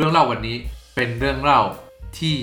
[0.00, 0.56] เรื่องเล่าวันนี้
[0.94, 1.60] เป็นเรื่องเล่า
[2.18, 2.34] ที่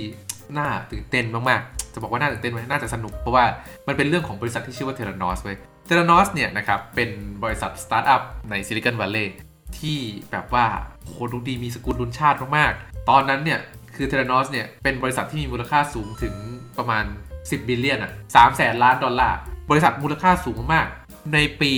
[0.58, 3.46] น่าตื่นเต้นมากๆ จะบอกว่าน่าตื่นเต้นไหมน่าจะสนุกเพราะว่า
[3.88, 5.58] มันเป็นเรื่องของบริษัทที่ชื่อว่า Theranos เว้ย
[5.88, 7.10] Theranos เนี่ยนะครับเป็น
[7.44, 9.36] บริษัทสตาร์ทอัพใน Silicon Valley
[9.80, 9.98] ที่
[10.32, 10.66] แบบว่า
[11.06, 13.60] โหดูดีมีสกุลรุนชาติมากๆ ตอนนั้นเนี่ย
[13.96, 16.36] คือ Theranos เนี่ยเป็นบริษัทที่มีมูลค่าสูงถึง
[16.78, 17.06] ประมาณ
[17.36, 19.38] 10 billion อะสามแสนล้านดอลลาร์
[19.70, 20.88] บริษัทมูลค่าสูงมาก
[21.34, 21.72] ในปี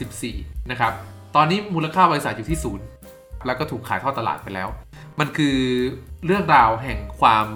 [0.00, 0.92] 2014 นะครับ
[1.36, 2.84] ตอนนี้มูลค่าบริษัทอยู่ที่ศูนย์
[3.46, 4.68] แล้วก็ถูกขายทอดตลาดไปแล้ว
[5.20, 5.58] มันคือ
[6.26, 7.46] เรื่องราวแห่งความ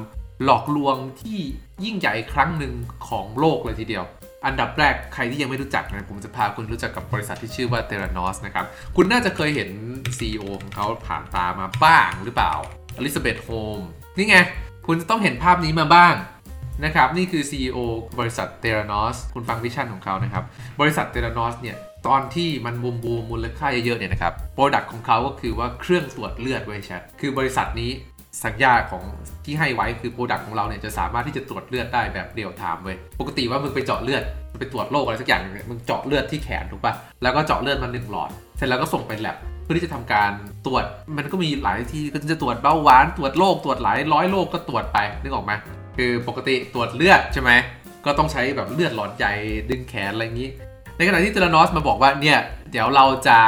[0.45, 1.39] หลอกลวงที่
[1.85, 2.75] ยิ่งใหญ่ครั้งหนึ่ง
[3.09, 4.05] ของโลกเลยทีเดียว
[4.47, 8.65] อันดับแรกใครที่ยังไม่รู้จักนะผมจะพาคุณรู้จักกับบริษัทที่ชื่อว่า Theranos นะครับ
[8.97, 9.71] คุณน่าจะเคยเห็น
[10.19, 12.53] CEO ของเขาผ่านตามาบ้างหรือเปล่า
[12.97, 13.81] อลิซาเบธโฮม
[14.17, 14.37] นี่ไง
[14.87, 16.15] คุณจะต้องเห็นภาพนี้มาบ้าง
[16.85, 17.79] นะครับ นี่คือ CEO
[18.19, 20.45] บริษัท t e r a n o s คุณฟังวิชั่นของเขานะครับ
[20.81, 21.77] บริษัท t e r a n o s เนี่ย
[22.09, 27.91] ตอนที่มันบูมบูมมูลค่าเยอะๆเนี่ยนะครับ product ของเขาก็คือว่าเครื่องตรวจเลือดเว้แชทคือบริษัทนี้
[28.45, 29.05] สัญญาของ
[29.45, 34.23] ที่ให้ไว้คือ product ของเราเนี่ยจะสามารถที่จะตรวจเลือดได้แบบ real time เว้ยปกติว่ามึงไปเจาะเลือด
[34.59, 40.33] ไปตรวจโรคอะไรสักอย่างนึงมึงเจาะเลือดที่แขนถูกปะแล้วก็เจาะเลือดมาหนึ่งหลอด เสร็จแล้วก็ส่งไปแลบเพื่อที่จะทำการ
[40.67, 40.85] ตรวจ
[41.17, 45.53] มันก็มีหลายที่ก็จะตรวจเบาหวานตรวจโรคตรวจหลายร้อยโรคก็ตรวจไปนึกออกไหม
[45.97, 47.51] คือปกติตรวจเลือดใช่ไหม
[48.05, 49.33] ก็ต้องใช้แบบเลือดหลอดใหญ่
[49.71, 50.51] ดึงแขนอะไรอย่างนี้
[50.99, 52.39] ในขณะที่ Theranos มาบอกว่าเนี่ย
[52.73, 53.39] เดี๋ยวเราจะ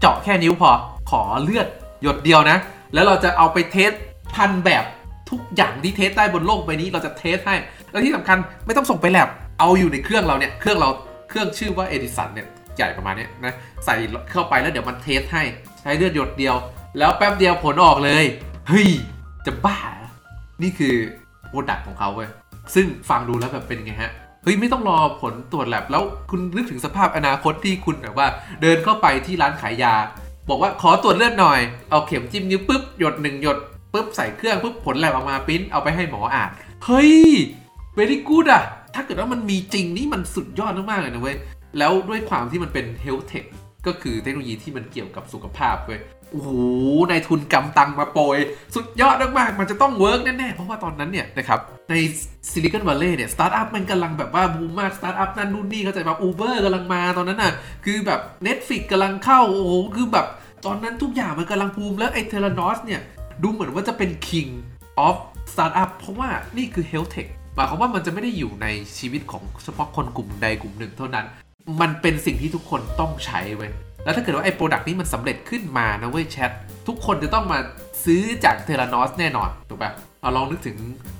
[0.00, 0.70] เจาะแค่นิ้วพอ
[1.10, 1.66] ขอเลือด
[2.02, 2.58] หยดเดียวนะ
[2.94, 3.90] แล้วเราจะเอาไป test
[4.34, 4.84] พันแบบ
[5.30, 7.56] ทุกอย่างที่ test ได้บนโลกใบนี้เราจะ test ให้
[7.90, 9.28] แล้วที่สำคัญไม่ต้องส่งไปแลบ
[9.58, 10.90] เอาอยู่ในเครื่องเราเนี่ยเครื่องเรา
[11.28, 13.94] เครื่องชื่อว่าเอดิสันเนี่ยใหญ่ประมาณนี้นะใส่
[14.32, 15.42] เข้าไปแล้วเดี๋ยวมัน test ให้
[15.80, 16.54] ใช้เลือดหยดเดียว
[16.98, 18.24] แล้วแป๊บเดียวผลออกเลย
[18.68, 18.88] เฮ้ย
[19.46, 19.78] จะบ้า
[20.62, 20.94] นี่คือ
[21.48, 22.28] product ของเขาเว้ย
[22.74, 24.12] ซึ่งฟังดูแล้วแบบเป็นไงฮะ
[24.42, 28.28] เฮ้ยไม่ต้องรอผลตรวจแลบแล้วคุณนึกถึงสภาพอนาคตที่คุณแบบว่า
[28.62, 29.94] เดินเข้าไปที่ร้านขายยา
[30.48, 33.58] บอกว่าขอตรวจเลือดหน่อยเอาเข็มจิ้มนิ้วปุ๊บหยดหนึ่งหยด
[33.92, 36.50] ปุ๊บใส่เครื่องปุ๊บผลแลบออกมาปิ้นเอาไปให้หมออ่าน
[36.84, 37.12] เฮ้ย
[37.94, 38.62] very good อะ
[38.94, 41.36] ถ้าเกิดว่ามันมีจริงนี่มันสุดยอดมากๆเลยนะเว้ย
[41.78, 43.44] แล้วด้วยความที่มันเป็น health tech
[43.86, 46.00] ก็คือเทคโนโลยีที่มันเกี่ยวกับสุขภาพเว้ย
[46.32, 46.50] โอ้โห
[47.10, 48.38] นายทุนกำตังมาโปรย
[48.74, 51.60] สุดยอดมากๆ มันจะต้อง work แน่ๆ เพราะว่าตอนนั้นเนี่ยนะครับ
[51.90, 51.94] ใน
[52.50, 57.52] ซิลิคอนวัลเลย์เนี่ย สตาร์ทอัพมันกำลังแบบว่าบูมมาก สตาร์ทอัพนั่นนู่นนี่เข้าใจแบบ Uber กำลังมาตอนนั้นน่ะ
[57.84, 60.26] คือแบบ Netflix กำลังเข้า โอ้โห คือแบบ
[60.66, 63.00] ตอนนั้นทุกอย่างมันกำลังบูมแล้วไอ้ Theranos เนี่ย
[63.42, 64.50] ดูเหมือนว่าจะเป็น king
[65.06, 65.16] of
[65.52, 68.66] startup เพราะว่านี่คือ health tech หมายความว่ามันจะไม่ได้อยู่ใน
[68.98, 71.26] ชีวิตของเฉพาะคนกลุ่มใดกลุ่มหนึ่งเท่านั้น
[71.80, 73.70] มันเป็นสิ่งที่ทุกคนต้องใช้เว้ย
[74.04, 76.50] แล้วถ้าเกิดว่าไอ้ product นี้มันสำเร็จขึ้นมานะเว้ยแชท
[76.88, 77.58] ทุกคนจะต้องมา
[78.04, 80.76] ซื้อจาก Theranos แน่นอนถูกปะเราลองนึกถึง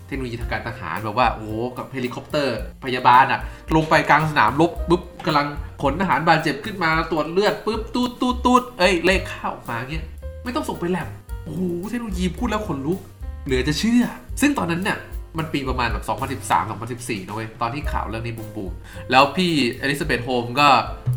[0.06, 3.40] เทคโนโลยีทางการทหารแบบว่าโอ้กับเฮลิคอปเตอร์พยาบาลอะ
[3.76, 5.46] ลงไปกลางสนามรบปุ๊บกำลัง
[5.82, 10.04] ขนทหารบาดเจ็บขึ้นมาตรวจเลือดปุ๊บตูดตูดตูดเอ้ยเลขค่าออกมาเงี้ย
[10.44, 11.08] ไม่ต้องส่งไปแลบ
[11.44, 12.98] โอ้โหเทคโนโลยีพูดแล้วขนลุก
[13.44, 14.04] เหลือจะเชื่อ
[14.40, 14.98] ซึ่งตอนนั้นเนี่ย
[15.38, 16.60] มันปีประมาณแบบ 2013
[16.90, 18.72] 2014นะเว้ยตอนที่ข่าวเรื่องนี้บูมบูม
[19.10, 20.68] แล้วพี่อลิซาเบธโฮมก็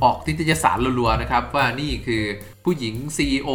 [0.03, 2.24] ออกนิตยสารรัวๆนะครับ ว่านี่คือ
[2.66, 3.50] ผู้หญิง CEO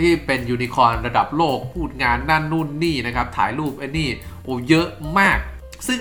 [0.00, 4.08] ที่เป็นยูนิคอร์นระดับโลกพูดงานนั่นนู่นนี่นะครับ ถ่ายรูปไอ้นี่
[4.44, 4.86] โอ้เยอะ
[5.18, 5.38] มาก
[5.88, 5.98] ซึ่ง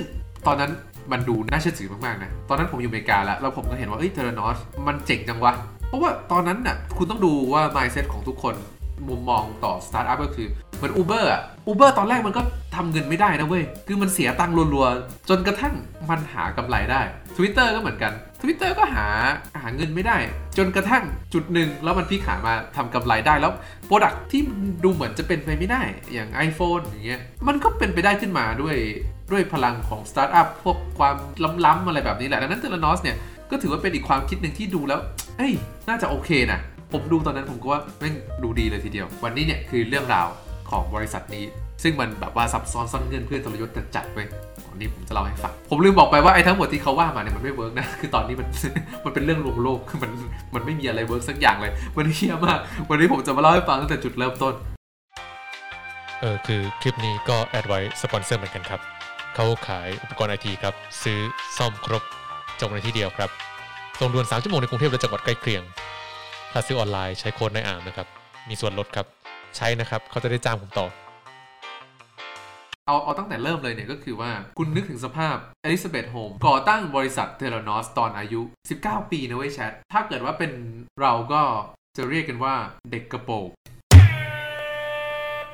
[0.48, 0.72] ตอนนั้น
[1.12, 4.58] มันดูน่าเชื่อถือมาก ๆ นะ ตอนนั้นผมอยู่อเมริกาแล้ว แล้วผมก็เห็นว่า เอ้ย Theranos
[4.88, 5.52] มันเจ๋งจังวะ
[5.88, 8.56] เพราะว่าตอนนั้นน่ะคุณต้องดูว่า mindset ของทุกคน
[9.10, 10.48] มุมมองต่อสตาร์ทอัพก็คือ
[10.78, 12.42] เหมือน Uber อะ Uber ตอนแรกมันก็
[12.76, 15.74] ทำเงินไม่ได้นะเว้ย คือมันเสียตังค์รัวๆ จนกระทั่ง
[16.10, 17.02] มันหากำไรได้
[17.38, 19.08] Twitter ก็เหมือนกัน Twitter ก็หา
[19.62, 20.18] หาเงินไม่ได้
[20.58, 21.04] จนกระทั่ง
[21.34, 23.52] จุดหนึ่งแล้วมันพลิกขามาทำกำไรได้แล้ว
[23.86, 24.42] product ที่
[24.84, 25.82] ดูเหมือนจะเป็นไปไม่ได้
[26.14, 28.76] อย่าง iPhone อย่างเงี้ยมันก็เป็นไปได้ขึ้นมาด้วย
[29.32, 31.16] ด้วยพลังของสตาร์ทอัพพวกความ
[31.66, 33.18] ล้ำๆอะไรแบบนี้แหละดังนั้น Theranos เนี่ย
[33.52, 35.00] ก็ถือว่าเป็นอีกความคิดหนึ่งที่ดูแล้ว
[35.38, 35.54] เอ้ย
[35.88, 36.60] น่าจะโอเคนะ
[36.94, 40.28] ผมดูตอนนั้นผมก็ว่าแม่งดูดีเลยทีเดียว วันนี้เนี่ยคือเรื่องราว
[40.70, 41.44] ของบริษัทนี้
[41.84, 44.20] ซึ่งมันแบบว่าซับซ้อนซ่อนเงื่อนเพื่อนทรยศจัดๆไป
[44.70, 48.48] วันนี้ผมจะเล่าให้ฟัง ผมลืมบอกไปว่าไอ้ทั้งหมดที่เขาว่ามาเนี่ยมันไม่ work นะ คือตอนนี้มัน
[49.06, 50.12] มันเป็นเรื่องลวงโลก คือมัน
[50.56, 52.60] มันไม่มีอะไร work สักอย่างเลย มันเหี้ยมาก
[52.90, 54.54] วันนี้ผมจะมาเล่าให้ฟังตั้งแต่จุดเริ่มต้น
[56.22, 58.80] เออคือคลิปนี้ก็แอดไว้สปอนเซอร์เหมือนกันครับ
[59.36, 60.74] เขาขายอุปกรณ์ไอทีครับ
[61.04, 61.20] ซื้อ
[61.58, 62.04] ซ่อมครบ
[62.60, 63.30] จบในที่เดียวครับ
[64.00, 65.64] ส่งด่วน 3 ชั่วโมงในกรุงเทพและจังหวัดใกล้เคียง
[66.52, 68.08] ถ้าซื้อออนไลน์ใช้โค้ดในอ่านนะครับ
[68.50, 69.06] มีส่วนลดครับ
[69.58, 70.88] ใช้นะครับ เขาจะได้จ้างผมต่อ
[72.86, 78.42] เอาเอาตั้งแต่เริ่มเลยเนี่ยก็คือว่าคุณนึกถึงสภาพอลิซาเบธโฮมก่อตั้งบริษัท Theranos ตอนอายุ
[78.78, 80.52] 19 ปีนะเว้ยแชท ถ้าเกิดว่าเป็น
[81.02, 81.42] เราก็
[81.98, 82.56] จะเรียกกันว่า
[82.92, 83.48] เด็กกะโปโล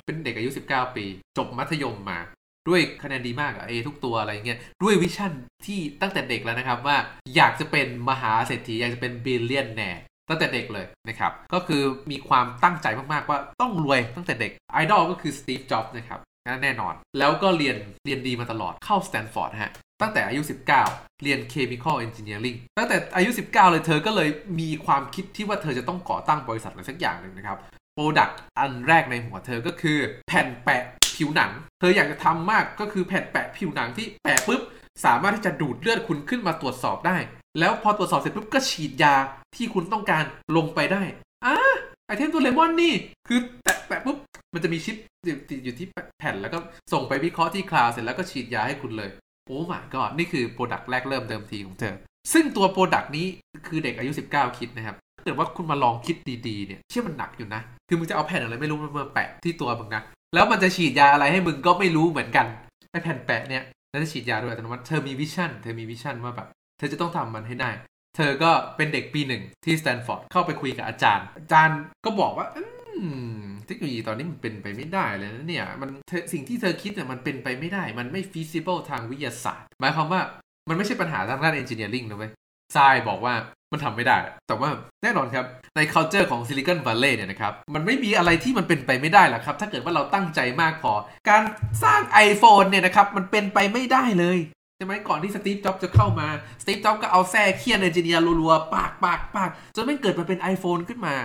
[0.05, 1.05] เป็นเด็กอายุ 19 ปี
[1.37, 2.19] จบมัธยมมา
[2.67, 5.31] ด้วยคะแนนดีมากอะ A ทุกตัวอะไรเงี้ยด้วย vision
[5.65, 6.97] ที่ตั้งแต่เด็กแล้วนะครับว่า
[7.35, 11.81] อยากจะเป็นมหาเศรษฐี อยากจะเป็น billionaire ตั้งแต่เด็กเลยนะครับ ก็คือ
[12.11, 17.75] มีความตั้งใจมากๆว่าต้องรวยตั้งแต่เด็กไอดอลก็คือสตีฟจ็อบส์นะครับนั่นแน่นอน แล้วก็เรียน
[18.05, 19.71] เรียนดีมาตลอดเข้าสแตนฟอร์ดฮะ
[20.01, 20.41] ตั้งแต่อายุ
[20.81, 24.29] 19 เรียน Chemical Engineering ตั้งแต่อายุ 19 เลยเธอก็เลย
[24.59, 27.57] มีความคิดที่ว่าเธอจะต้องก่อตั้งบริษัทอะไรสักอย่างหนึ่งนะครับ
[27.93, 29.97] product อันแรกในหัวเธอก็คือ
[30.27, 30.83] แผ่นแปะ
[31.15, 34.61] ผิวหนัง เธออยากจะทำมากก็คือแผ่นแปะผิวหนังที่แปะปุ๊บ
[35.05, 37.17] สามารถที่จะดูดเลือดคุณขึ้นมาตรวจสอบได้
[37.59, 39.15] แล้วพอตรวจสอบเสร็จปุ๊บก็ฉีดยา
[39.55, 40.23] ที่คุณต้องการ
[40.57, 41.01] ลงไปได้
[41.45, 41.55] อะ
[42.07, 42.93] ไอเทมโดราเอมอนนี่
[43.27, 44.17] คือแปะแปะปุ๊บ
[44.53, 44.95] มันจะมีชิป
[45.49, 45.87] ติดอยู่ที่
[46.19, 46.57] แผ่นแล้วก็
[46.93, 49.09] ส่งไปวิเคราะห์ที่ cloud เสร็จแล้วก็ฉีดยาให้คุณเลย
[49.45, 51.95] โอ้มาก็นี่คือ product แรกเริ่มเดิมทีของเธอ
[52.33, 53.27] ซึ่งตัว product นี้
[53.67, 56.15] คือเด็กอายุ 19 คิดนะครับถ้าเกิดว่าคุณมาลองคิด
[56.47, 60.01] ดีๆเนี่ยเชื่อมันหนักอยู่นะ คือมึงจะเอาแผ่นอะไรไม่รู้มาแปะที่ตัวมึงนะ
[60.33, 62.45] แล้วมันจะฉีดยาอะไรให้มึงก็ไม่รู้เหมือนกัน
[62.91, 67.69] ไอแผ่นแปะเนี่ยแล้วจะฉีดยาด้วยอัตโนมัติเธอมี vision เธอมี vision ว่าแบบ เธอจะต้องทำมันให้ได้
[68.15, 72.47] เธอก็เป็นเด็กปีหนึ่งที่สแตนฟอร์ดเข้าไปคุยกับอาจารย์ อาจารย์ก็บอกว่า
[73.67, 75.89] เทคโนโลยีตอนนี้มันเป็นไปไม่ได้เลยนะเนี่ย มัน
[76.33, 80.21] สิ่งที่เธอคิดเนี่ยมันเป็นไปไม่ได้ มันไม่ feasible ทางวิทยาศาสตร์ หมายความว่า
[80.69, 82.31] มันไม่ใช่ปัญหาทางด้าน engineering นะเว้ย
[82.75, 83.33] ทรายบอกว่า
[83.71, 84.69] มันทำไม่ได้ แต่ว่า
[85.03, 85.45] แน่นอนครับ
[85.75, 90.93] ใน culture ของ Silicon Valley เนี่ยนะครับ มันไม่มีอะไรที่มันเป็นไปไม่ได้หรอกครับ ถ้าเกิดว่าเราตั้งใจมากพอ
[91.29, 91.43] การ
[91.83, 94.39] สร้าง iPhone เนี่ยนะครับ มันเป็นไปไม่ได้เลย
[94.85, 96.27] ใช่ไหมก่อนที่สตีฟจ็อบส์จะเข้ามา
[96.61, 101.15] สตีฟจ็อบส์ก็เอาแส้เฆี่ยน engineer รัวๆ ปั๊กปั๊กปั๊กจนไม่เกิดมาเป็น iPhone ขึ้นมา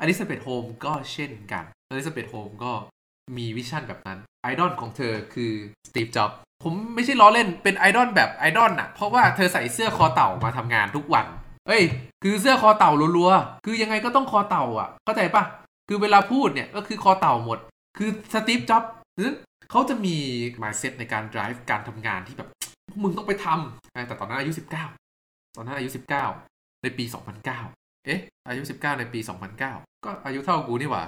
[0.00, 2.72] อลิซาเบธโฮมก็เช่นกันอลิซาเบธโฮมก็
[3.36, 5.52] มี vision แบบนั้น ไอดอลของเธอคือ
[5.88, 6.30] สตีฟจ็อบ
[6.62, 11.26] ผมไม่ใช่ล้อเล่นเป็นไอดอลแบบไอดอลน่ะ เพราะว่าเธอใส่เสื้อคอเต่ามาทำงานทุกวัน
[11.68, 11.82] เอ้ย
[12.22, 15.44] คือเสื้อคอเต่ารัวๆ คือยังไงก็ต้องคอเต่าอะ เข้าใจปะ
[15.88, 17.58] คือเวลาพูดเนี่ยก็คือคอเต่าหมด
[17.98, 18.84] คือสตีฟจ็อบ
[19.70, 20.16] เขาจะมี
[20.62, 22.48] mindset ในการ drive การทำงานที่แบบ
[22.88, 24.52] พวกมึงต้องไปทำแต่ตอนนั้นอายุ
[25.04, 25.90] 19 ตอนนั้นอายุ
[26.36, 27.04] 19 ในปี
[27.50, 29.20] 2009 เอ๊ะ อายุ 19 ในปี
[29.62, 31.02] 2009 ก็อายุเท่ากูนี่หว่า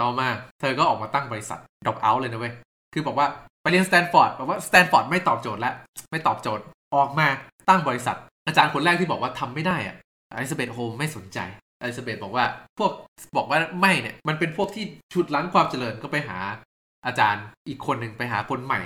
[0.00, 0.28] ต่อมา
[0.60, 2.54] เธอก็ออกมาตั้งบริษัท drop out เลยนะเว้ย
[2.92, 3.26] คือบอกว่า
[3.62, 5.74] ไปเรียนสแตนฟอร์ดบอกว่าสแตนฟอร์ดไม่ตอบโจทย์แล้ว
[6.10, 6.64] ไม่ตอบโจทย์
[6.94, 7.28] ออกมา
[7.68, 8.16] ตั้งบริษัท
[8.46, 9.96] อาจารย์คนแรกที่บอกว่าทำไม่ได้อะ
[10.32, 11.38] อลิซาเบธโฮมไม่สนใจ
[11.80, 12.44] อลิซาเบธบอกว่า
[12.78, 12.92] พวก
[13.36, 14.84] บอกว่าไม่เนี่ย มันเป็นพวกที่
[15.14, 16.38] ฉุดรั้งความเจริญก็ไปหา
[17.06, 18.80] อาจารย์อีกคนหนึ่งไปหาคนใหม่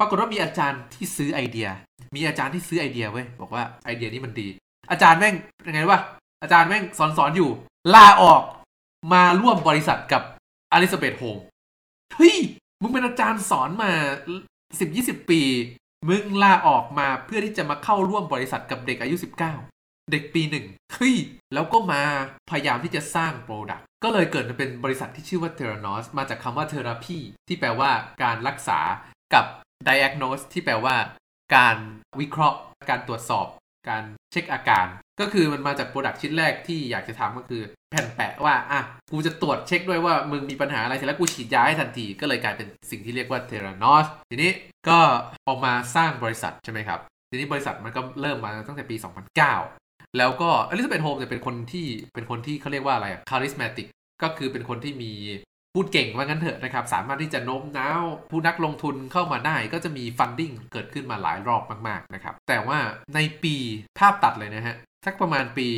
[0.00, 1.68] ปรากฏว่ามีอาจารย์ที่ซื้อไอเดีย
[2.14, 4.48] มีอาจารย์ที่ซื้อไอเดียเว้ยบอกว่าไอเดียนี้มันดี
[4.90, 5.34] อาจารย์แม่ง
[5.66, 6.00] ยังไงวะ
[6.42, 7.50] อาจารย์แม่งสอนสอนอยู่
[7.94, 8.42] ลาออก
[9.12, 10.22] มาร่วมบริษัทกับ
[10.72, 11.38] อลิซาเบธโฮม
[12.14, 12.36] เฮ้ย
[12.80, 13.90] มึงเป็นอาจารย์สอนมา
[14.80, 15.40] สิบยี่สิบปี
[16.08, 19.54] มึงลาออกมาเพื่อที่จะมาเข้าร่วมบริษัทกับเด็กอายุ19เก้า
[20.12, 21.14] เด็กปีหนึ่งเฮ้ย
[21.54, 22.02] แล้วก็มา
[22.50, 27.18] พยายามที่จะสร้าง product ก็เลยเกิดมาเป็นบริษัทที่ชื่อว่า Theranos มาจากคำว่า therapy
[27.48, 27.90] ที่แปลว่า
[28.22, 28.80] การรักษา
[29.34, 29.44] กับ
[29.88, 30.96] diagnose ที่แปลว่า
[31.56, 31.76] การ
[32.20, 32.58] วิเคราะห์
[32.90, 33.46] การตรวจสอบ
[33.88, 34.86] การเช็คอาการ
[35.20, 38.80] ก็คือมันมาจาก product ชิ้นแรกที่อยากจะทำก็คือ แผ่นแปะว่า อะ
[39.12, 44.50] กูจะตรวจเช็คด้วยว่ามึงมีปัญหาอะไรเสร็จแล้วกูฉีดยาให้ทันที ก็เลยกลายเป็นสิ่งที่เรียกว่า Theranos ทีนี้
[44.88, 44.98] ก็
[45.46, 47.00] ออกมาสร้างบริษัทใช่ไหมครับ
[47.30, 48.96] ทีนี้บริษัทมันก็เริ่มมาตั้งแต่ปี
[49.56, 53.86] 2009 แล้วก็อลิซาเบธโฮมจะเป็นคนที่เป็นคนที่เขาเรียกว่าอะไร charismatic
[54.22, 55.12] ก็คือเป็นคนที่มี
[55.76, 62.78] พูดเก่งว่างั้นเถอะนะครับ สามารถที่จะโน้มน้าวผู้นักลงทุนเข้ามาได้ก็จะมี funding เกิดขึ้นมาหลายรอบมาก ๆ นะครับ แต่ว่า
[63.14, 63.54] ในปี
[63.98, 64.76] ภาพตัดเลยนะฮะ
[65.06, 65.68] สักประมาณปี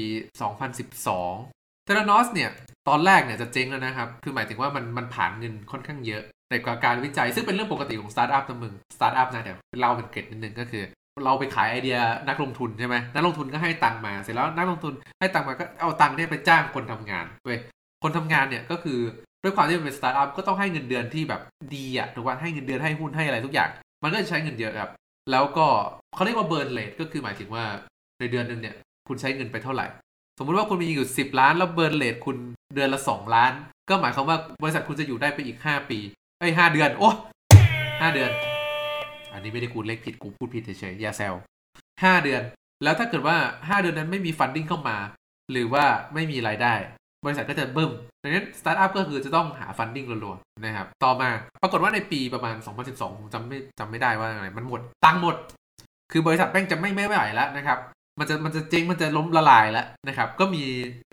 [0.69, 2.51] 2012 Theranos เนี่ย
[2.89, 10.85] ตอนแรกเนี่ยจะเจ๊งแล้วนะครับ คือหมายถึงว่ามันมันผลาญเงินค่อนข้างเยอะในการวิจัยซึ่งเป็นเรื่องปกติของสตาร์ทอัพนะมึงสตาร์ทอัพนะเดี๋ยวเล่าเป็นเกร็ดนิดนึงก็คือ
[11.25, 17.59] เราไปขายไอเดียนักลงทุนใช่ไหมนักลงทุนก็ให้ตังมา เสร็จแล้วนักลงทุนให้ตังมาก็เอาตังเนี่ยไปจ้างคนทำงานเว้ย
[18.03, 18.99] คนทำงานเนี่ยก็คือ
[19.43, 21.41] ด้วยความที่มันเป็นสตาร์ทอัพก็ต้องให้เงินเดือนที่แบบ
[21.75, 23.71] ดีอะถูกป่ะให้เงินเดือนให้หุ้นให้อะไรทุกอย่าง
[24.03, 24.91] มันก็จะใช้เงินเยอะครับ
[25.31, 25.67] แล้วก็
[26.15, 27.65] เขาเรียกว่า burn rate ก็คือหมายถึงว่า
[28.21, 28.77] ในเดือนหนึ่งเนี่ย
[29.09, 29.87] คุณใช้เงินไปเท่าไหร่
[30.39, 32.37] สมมุติว่าคุณมีอยู่สิบล้าน แล้ว burn rate คุณ
[32.75, 33.53] เดือนละสองล้าน
[33.89, 35.99] ก็หมายความว่าบริษัทคุณจะอยู่ได้ไปอีกห้าปี
[36.41, 37.11] เอ้ห้าเดือน โอ้
[38.01, 38.31] ห้าเดือน
[39.33, 41.35] อันนี้ไม่ได้กูเลขผิดกูพูดผิดเฉยๆอย่าแซว
[42.03, 42.43] ห้าเดือน
[42.83, 43.37] แล้วถ้าเกิดว่า
[43.69, 44.97] ห้าเดือนนั้นไม่มี funding เข้ามา
[45.51, 46.75] หรือว่าไม่มีรายได้
[47.25, 47.91] บริษัทก็จะบึ้ม
[48.23, 51.29] ดังนั้นสตาร์ทอัพก็คือจะต้องหา funding รัวๆนะครับ ต่อมา
[51.63, 52.57] ปรากฏว่าในปีประมาณ
[52.89, 55.37] 2012ผมจำไม่จำไม่ได้ว่าอะไรมันหมด ตังหมด
[56.13, 57.79] คือบริษัทแม่งจะไม่ไม่ไหวแล้วนะครับ
[58.19, 60.63] มันจะมันจะเจ๊งมันจะล้มละลายแล้วนะครับ ก็มี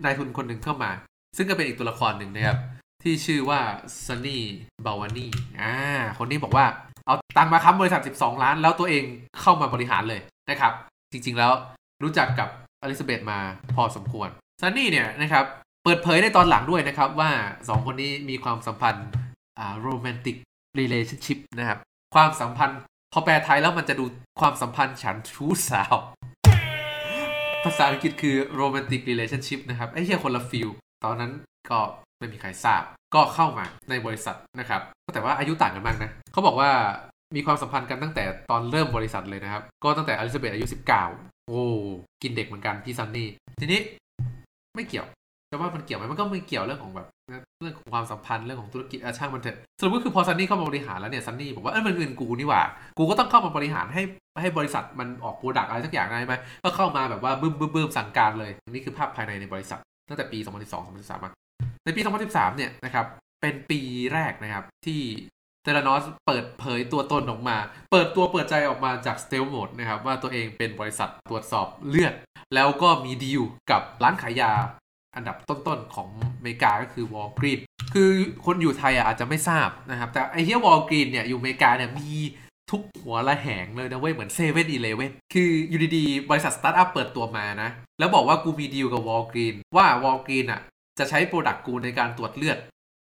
[0.03, 0.91] นายทุนคนหนึ่งเข้ามา
[1.37, 2.57] ซึ่งก็เป็นอีกตัวละครหนึ่งนะครับ
[3.03, 3.59] ที่ชื่อว่า
[4.05, 4.43] ซันนี่
[4.85, 5.73] บัลวานีอ่า
[6.17, 6.65] คนนี้บอกว่า
[7.05, 9.03] เอาตังมาค้ำบริษัท 12 ล้าน แล้วตัวเอง
[9.41, 10.73] เข้ามาบริหารเลยนะครับ
[11.11, 11.51] จริงๆแล้ว
[12.03, 12.49] รู้จักกับ
[12.81, 13.39] อลิซาเบธมา
[13.75, 14.29] พอสมควร
[14.61, 15.45] ซันนี่เนี่ยนะครับ
[15.87, 19.07] เปิดเผยในตอนหลังด้วยนะครับว่า 2 คนนี้มีความสัมพันธ์
[19.59, 20.37] อ่าโรแมนติก
[20.79, 21.79] relationship นะครับ
[22.15, 22.79] ความสัมพันธ์
[23.13, 24.05] พอแปลไทยแล้วมันจะดู
[24.41, 25.95] ความสัมพันธ์ฉันชู้สาว
[27.63, 30.69] ภาษาอังกฤษคือ romantic relationship นะครับ ไอ้เหี้ยคนละ feel
[31.05, 31.31] ตอนนั้น
[31.71, 31.79] ก็
[32.19, 32.83] ไม่มีใครทราบ
[33.15, 34.81] ก็เข้ามาในบริษัทนะครับ
[35.13, 36.69] แต่ว่าอายุต่างกันมากนะเขาบอกว่า
[37.35, 40.65] มีความสัมพันธ์กันตั้งแต่ตอนเริ่มบริษัทเลยนะครับ ก็ตั้งแต่อลิซาเบธอายุ
[41.07, 41.63] 19 โอ้
[42.23, 43.79] กินเด็กเหมือนกันพี่ซันนี่ ทีนี้
[44.75, 45.07] ไม่เกี่ยว
[45.55, 47.07] จะว่ามันเกี่ยวไหมมันก็ไม่เกี่ยวเรื่องของแบบ
[47.61, 52.61] เรื่องของความสัมพันธ์เรื่องของธุรกิจอาช่างมันเถอะสรุปก็คือพอซันนี่เข้ามาบริหารแล้วเนี่ยซันนี่บอกว่าเออมันเงินกูนี่หว่า
[52.97, 54.03] กูก็ต้องเข้ามาบริหารให้
[54.41, 60.47] ให้บริษัทมันออก product อะไรสักอย่างได้ไหมก็เข้ามาแบบว่าบึ้มบึ้มบึ้มสั่งการเลยนี่คือภาพภายในในบริษัทตั้งแต่ปี 2012
[60.87, 61.31] 2013มา
[61.85, 63.05] ในปี 2013 เนี่ยนะครับ
[63.41, 63.79] เป็นปี
[64.13, 65.01] แรกนะครับที่
[65.63, 67.57] Theranos เปิดเผยตัวตนออกมา
[67.91, 72.13] เปิดตัวเปิดใจออกมาจาก stealth mode นะครับว่าตัวเองเป็นบริษัทตรวจสอบเลือด
[72.55, 74.51] แล้วก็มีดีลกับร้านขายยา
[75.15, 77.59] อันดับต้นๆของอเมริกาก็คือ Walgreens
[77.93, 78.09] คือ
[78.45, 82.11] คนอยู่ไทยอะอาจจะไม่ทราบนะครับ แต่ไอ้เหี้ย Walgreens เนี่ยอยู่อเมริกาเนี่ยมี
[82.71, 87.69] ทุกหัวระแหงเลยนะเว้ย เหมือนเซเว่นอีเลเว่นคืออยู่ดีๆ บริษัทสตาร์ทอัพเปิดตัวมานะ
[87.99, 90.61] แล้วบอกว่ากูมีดีลกับ Walgreens ว่า Walgreens อะ
[90.99, 92.57] จะใช้ product กูในการตรวจเลือด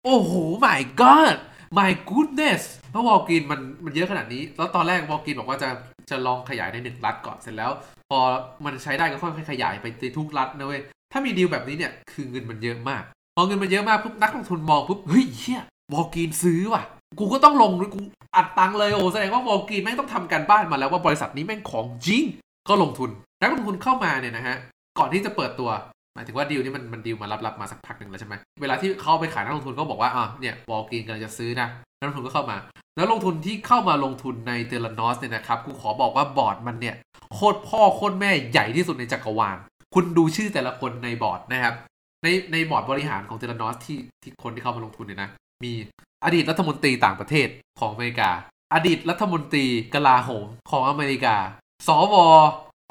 [0.06, 0.34] โอ้โห
[0.66, 1.38] my god
[1.78, 5.70] my goodness เพราะ Walgreens มันมันเยอะขนาดนี้ แล้วตอนแรก Walgreens บอกว่าจะ
[6.10, 7.72] จะลองขยายในหนึ่งรัฐก่อนเสร็จแล้ว
[8.10, 8.20] พอ
[8.66, 10.82] มันใช้ได้ก็ค่อยๆขยายไปในทุกรัฐนะเว้ย
[11.16, 13.04] ถ้ามีดีลแบบนี้เนี่ยคือเงินมันเยอะมาก
[13.36, 15.62] พอเงินมันเยอะมากปุ๊บนักลงทุนมองปุ๊บเฮ้ยเหี้ย
[15.94, 16.84] Walgreens ซื้อว่ะ
[17.20, 18.00] กูก็ต้องลงกู
[18.36, 22.24] อัดตังค์เลยโอ้แสดงว่า Walgreens แม่งต้องทำการบ้านมาแล้วว่าบริษัทนี้แม่งของจริง
[22.70, 23.10] ก็ลงทุน
[23.42, 24.56] นักลงทุนเข้ามาเนี่ยนะฮะ
[25.00, 25.70] ก่อนที่จะเปิดตัว
[26.14, 31.68] หมายถึงว่าดีลนี้มันมันดีลมารับๆมาสักพักหนึ่งแล้วใช่ไหมเวลาที่เขาไปขายนักลงทุนก็บอกว่าอะเนี่ย Walgreens กำลังจะซื้อนะ
[32.00, 32.58] นักลงทุนก็เข้ามา
[32.98, 36.96] นักลงทุนที่เข้ามาลงทุนใน Theranos เนี่ยนะครับกูขอบอกว่าบอร์ดมันเนี่ย
[37.34, 39.58] โคตรพ่อโคตรแม่ใหญ่ที่สุดในจักรวาล
[39.94, 41.76] คุณดูชื่อแต่ละคนในบอร์ดนะครับ
[42.24, 45.30] ในในบอร์ดบริหารของ Theranos ที่ที่คนที่เข้ามาลงทุนเนี่ยนะ
[45.64, 45.74] มี
[46.26, 47.48] อดีตรัฐมนตรีต่างประเทศ
[47.80, 48.30] ของอเมริกา
[48.74, 51.36] อดีตรัฐมนตรีกลาโหมของอเมริกา
[51.88, 52.16] สว.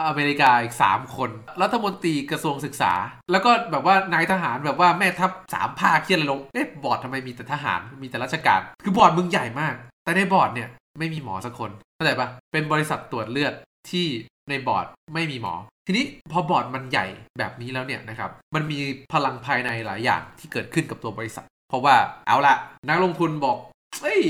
[0.09, 1.31] อเมริกาอีกสามคน
[1.63, 2.93] รัฐมนตรีกระทรวงศึกษา
[3.31, 10.69] แล้วก็แบบว่านายทหารแบบว่าแม่ทัพสามภาคเขียนอะไรลงเอ๊ะบอร์ดทำไมมีแต่ทหารมีแต่ราชการ คือบอร์ดมึงใหญ่มาก แต่ในบอร์ดเนี่ย
[10.99, 13.55] ไม่มีหมอสักคนเข้าใจปะเป็นบริษัทตรวจเลือด
[13.91, 14.07] ที่
[14.49, 15.55] ในบอร์ดไม่มีหมอ
[15.87, 17.07] ทีนี้พอบอร์ดมันใหญ่
[17.39, 18.79] แบบนี้แล้วเนี่ยนะครับ มันมี
[19.13, 21.95] พลังภายในหลายอย่างที่เกิดขึ้นกับตัวบริษัท เพราะว่า
[22.27, 22.55] เอาละ
[22.89, 23.57] นักลงทุนบอก
[24.03, 24.21] เอ้ย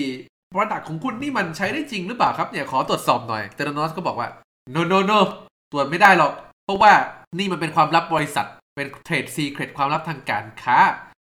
[0.55, 4.29] บริษัทของคุณนี่มันใช้ได้จริงหรือเปล่าครับเนี่ยขอตรวจสอบหน่อย Theranos ก็บอกว่า
[4.75, 5.19] no no no
[5.73, 6.33] ตรวจไม่ได้หรอก
[6.65, 6.93] เพราะว่า
[7.39, 10.79] นี่มันเป็นความลับบริษัท เป็น trade secret ความลับทางการค้า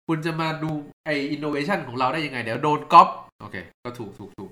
[0.08, 0.72] คุณจะมาดู
[1.06, 3.08] ไออินโนเวชันของเราได้ยังไง เดี๋ยวโดนก๊อป
[3.42, 4.50] โอเค ก็ถูกถูกถูก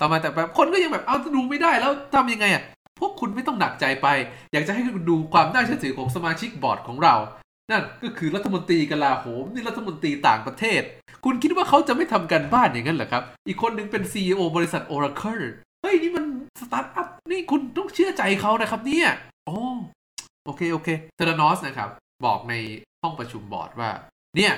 [0.00, 2.62] ต่อมาแต่แบบคนก็ยังแบบ เอาดูไม่ได้แล้วทำยังไงอะ
[2.98, 4.08] พวกคุณไม่ต้องหนักใจไป
[4.52, 7.14] อยากจะให้คุณดูความน่าเชื่อถือของสมาชิกบอร์ดของเรา
[7.70, 10.82] นั่นก็คือรัฐมนตรีกลาโหมนี่รัฐมนตรีต่างประเทศ
[11.24, 15.44] คุณคิดว่าเขาจะไม่ทำการบ้านอย่างนั้นเหรอครับ อีกคนหนึ่งเป็น CEO บริษัท Oracle
[15.82, 16.24] เฮ้ยนี่มัน
[16.60, 19.08] สตาร์ทอัพนี่คุณต้องเชื่อใจเขานะครับเนี่ย
[19.46, 19.56] โอ้
[20.44, 21.90] โอเคโอเค Theranos นะครับ
[22.26, 22.54] บอกใน
[23.02, 23.90] ห้องประชุมบอร์ดว่า
[24.36, 24.52] เนี่ย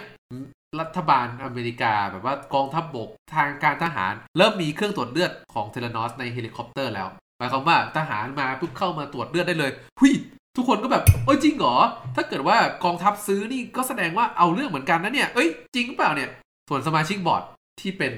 [0.80, 7.08] รัฐบาลอเมริกาแบบว่ากองทัพบกทางการทหาร เริ่มมีเครื่องตรวจเลือดของ Theranos ในเฮลิคอปเตอร์แล้ว
[7.40, 9.70] หมายความว่าทหารมาปุ๊บเข้ามาตรวจเลือดได้เลย
[10.00, 10.14] หูย
[10.56, 11.76] ทุกคนก็แบบเอ้ยจริงเหรอ
[12.16, 16.28] ถ้าเกิดว่ากองทัพซื้อนี่ก็แสดงว่าเอาเรื่องเหมือนกันนะเนี่ย เอ้ยจริงเปล่าเนี่ย
[16.68, 17.42] ส่วนสมาชิกบอร์ด
[17.80, 18.12] ที่เป็น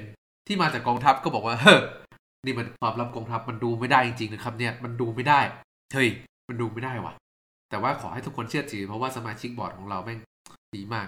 [0.46, 1.80] ที่มาจากกองทัพก็บอกว่า เฮ้ย
[2.46, 5.40] นี่มันความลับกองทัพมันดูไม่ได้จริงๆนะครับ เนี่ยมันดูไม่ได้
[5.94, 6.08] เฮ้ย
[6.48, 7.12] มันดูไม่ได้ว่ะ
[7.70, 10.18] แต่ว่าขอให้ทุกคนเชื่อถือเพราะว่าสมาชิกบอร์ดของเราแม่ง
[10.76, 11.06] ดีมาก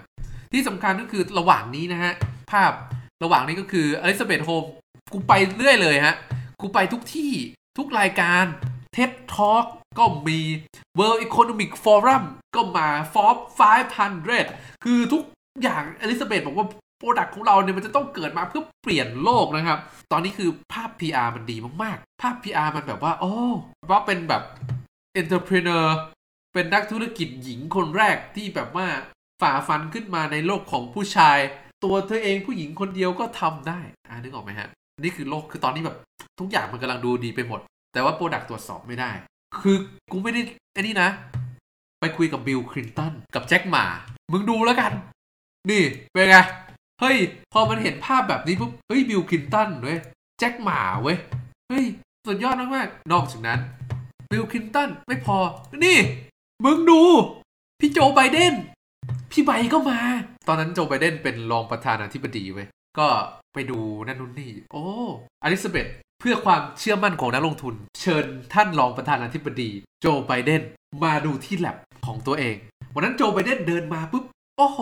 [0.53, 2.13] ที่สำคัญก็คือระหว่างนี้นะฮะ
[2.53, 2.73] ภาพ
[3.25, 4.65] ระหว่างนี้ก็คืออลิซาเบธโฮล์มส์
[5.13, 6.15] กูไปเรื่อยเลยฮะ
[6.61, 7.33] กูไปทุกที่
[7.79, 8.45] ทุกรายการ
[8.97, 9.65] TED Talk
[9.99, 10.41] ก็มี
[10.99, 12.23] World Economic Forum
[12.55, 13.45] ก็มา Forbes
[14.21, 15.23] 500 คือทุก
[15.63, 16.67] อย่างอลิซาเบธบอกว่า
[16.99, 19.79] product ของเราเนี่ยมันจะต้องเกิดมาเพื่อเปลี่ยนโลกนะครับ
[20.13, 23.35] ตอนนี้คือภาพ PR มันดีมากๆ ภาพ PR มันแบบว่า โอ้
[23.91, 24.43] ว่าเป็นแบบ
[25.21, 25.87] entrepreneur
[26.55, 28.87] เป็นนักธุรกิจหญิงคนแรกที่แบบว่า
[29.43, 31.39] ฝ่าฟันขึ้นมาในโลกของผู้ชาย
[31.85, 34.69] ตัวเธอเองผู้หญิงคนเดียวก็ทำได้ อ่านึกออกไหมฮะ
[35.03, 35.97] นี่คือโลกคือตอนนี้แบบ
[36.41, 37.61] ทุกอย่างมันกำลังดูดีไปหมด
[37.93, 39.11] แต่ว่า product ตรวจสอบไม่ได้
[39.63, 39.77] คือ
[40.13, 40.41] กูไม่ได้
[40.73, 41.09] ไอ้นี่นะ
[42.01, 43.85] ไปคุยกับบิลคลินตันกับแจ็คหม่า
[44.33, 44.93] มึงดูแล้วกัน
[45.71, 46.37] นี่เป็นไง
[47.01, 47.17] เฮ้ย
[47.53, 49.99] พอมันเห็นภาพแบบนี้ปุ๊บ เฮ้ยบิลคลินตันเว้ย
[50.39, 51.19] แจ็คหม่าเว้ย
[51.69, 51.85] เฮ้ย
[52.27, 53.59] สุดยอดมากๆ นอกจากนั้น
[54.31, 55.37] บิลคลินตันไม่พอ
[55.85, 55.99] นี่
[56.65, 57.01] มึงดู
[57.81, 58.55] พี่โจไบเดน
[59.33, 59.99] พี่ไบก็มา
[60.49, 62.67] ตอนนั้นโจไบเดนเป็นรองประธานาธิบดีเว้ย
[62.99, 63.07] ก็
[63.55, 64.85] ไปดูนั่นนู่นนี่ โอ้
[65.43, 65.87] อลิซาเบธ
[66.27, 70.63] เพื่อความเชื่อมั่นของนักลงทุน เชิญท่านรองประธานาธิบดีโจไบเดน
[71.05, 71.77] มาดูที่แล็บ
[72.07, 72.57] ของตัวเอง
[72.95, 74.25] วันนั้นโจไบเดนเดินมาปุ๊บ
[74.59, 74.81] โอ้โห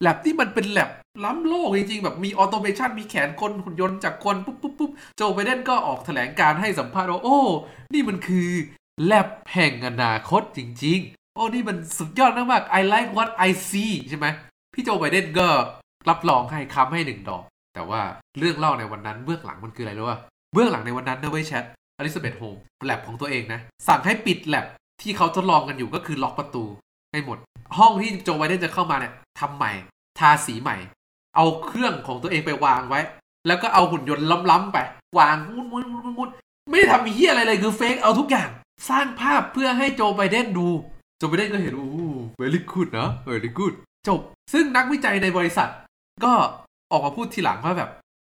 [0.00, 0.90] แล็บที่มันเป็นแล็บ
[1.24, 7.38] ล้ำโลกจริงๆ แบบมี automation มีแขนคนหุ่นยนต์จากคนปุ๊บปุ๊บปุ๊บโจไบเดนก็ออกแถลงการณ์ให้สัมภาษณ์ว่าโอ้
[7.92, 8.48] นี่มันคือ
[9.04, 14.26] แลบแห่งอนาคตจริง ๆ โอ้นี่มันสุดยอดมากๆ I like what I see ใช่ไหม
[14.74, 15.48] พี่โจไบเดนก็
[16.08, 17.42] รับรองให้ค้ำให้หนึ่งดอก
[17.74, 18.00] แต่ว่า
[18.38, 20.18] เรื่องเล่าในวันนั้นเบื้องหลังมันคืออะไรรู้ป่ะ
[20.52, 21.64] เบื้องหลังในวันนั้นนะเว้ยแชท
[21.98, 24.66] อลิซาเบธโฮมแลบของตัวเองนะ สั่งให้ปิดแลบ
[25.02, 26.64] ที่เขาทดลองกันอยู่ก็คือล็อกประตู
[27.12, 27.38] ให้หมด
[27.78, 29.72] ห้องที่โจไบเดนจะเข้ามาเนี่ยทำใหม่
[30.18, 30.76] ทาสีใหม่
[31.36, 33.00] เอาเครื่องของตัวเองไปวางไว้
[33.46, 34.78] แล้วก็เอาหุ่นยนต์ล้ำๆไป
[35.18, 36.28] วางมุนมุนมุนมุน
[36.68, 38.48] ไม่ได้ทำเฮียอะไรเลยคือเฟกเอาทุกอย่าง
[38.88, 40.68] สร้างภาพเพื่อให้โจไบเดนดู
[41.18, 41.88] โจไบเดนก็เห็นโอ้
[42.40, 43.74] very good นะ very good
[44.08, 44.20] จบ
[44.52, 45.70] ซึ่งนักวิจัยในบริษัท
[46.24, 46.32] ก็
[46.90, 47.90] ออกมาพูดทีหลังว่าแบบ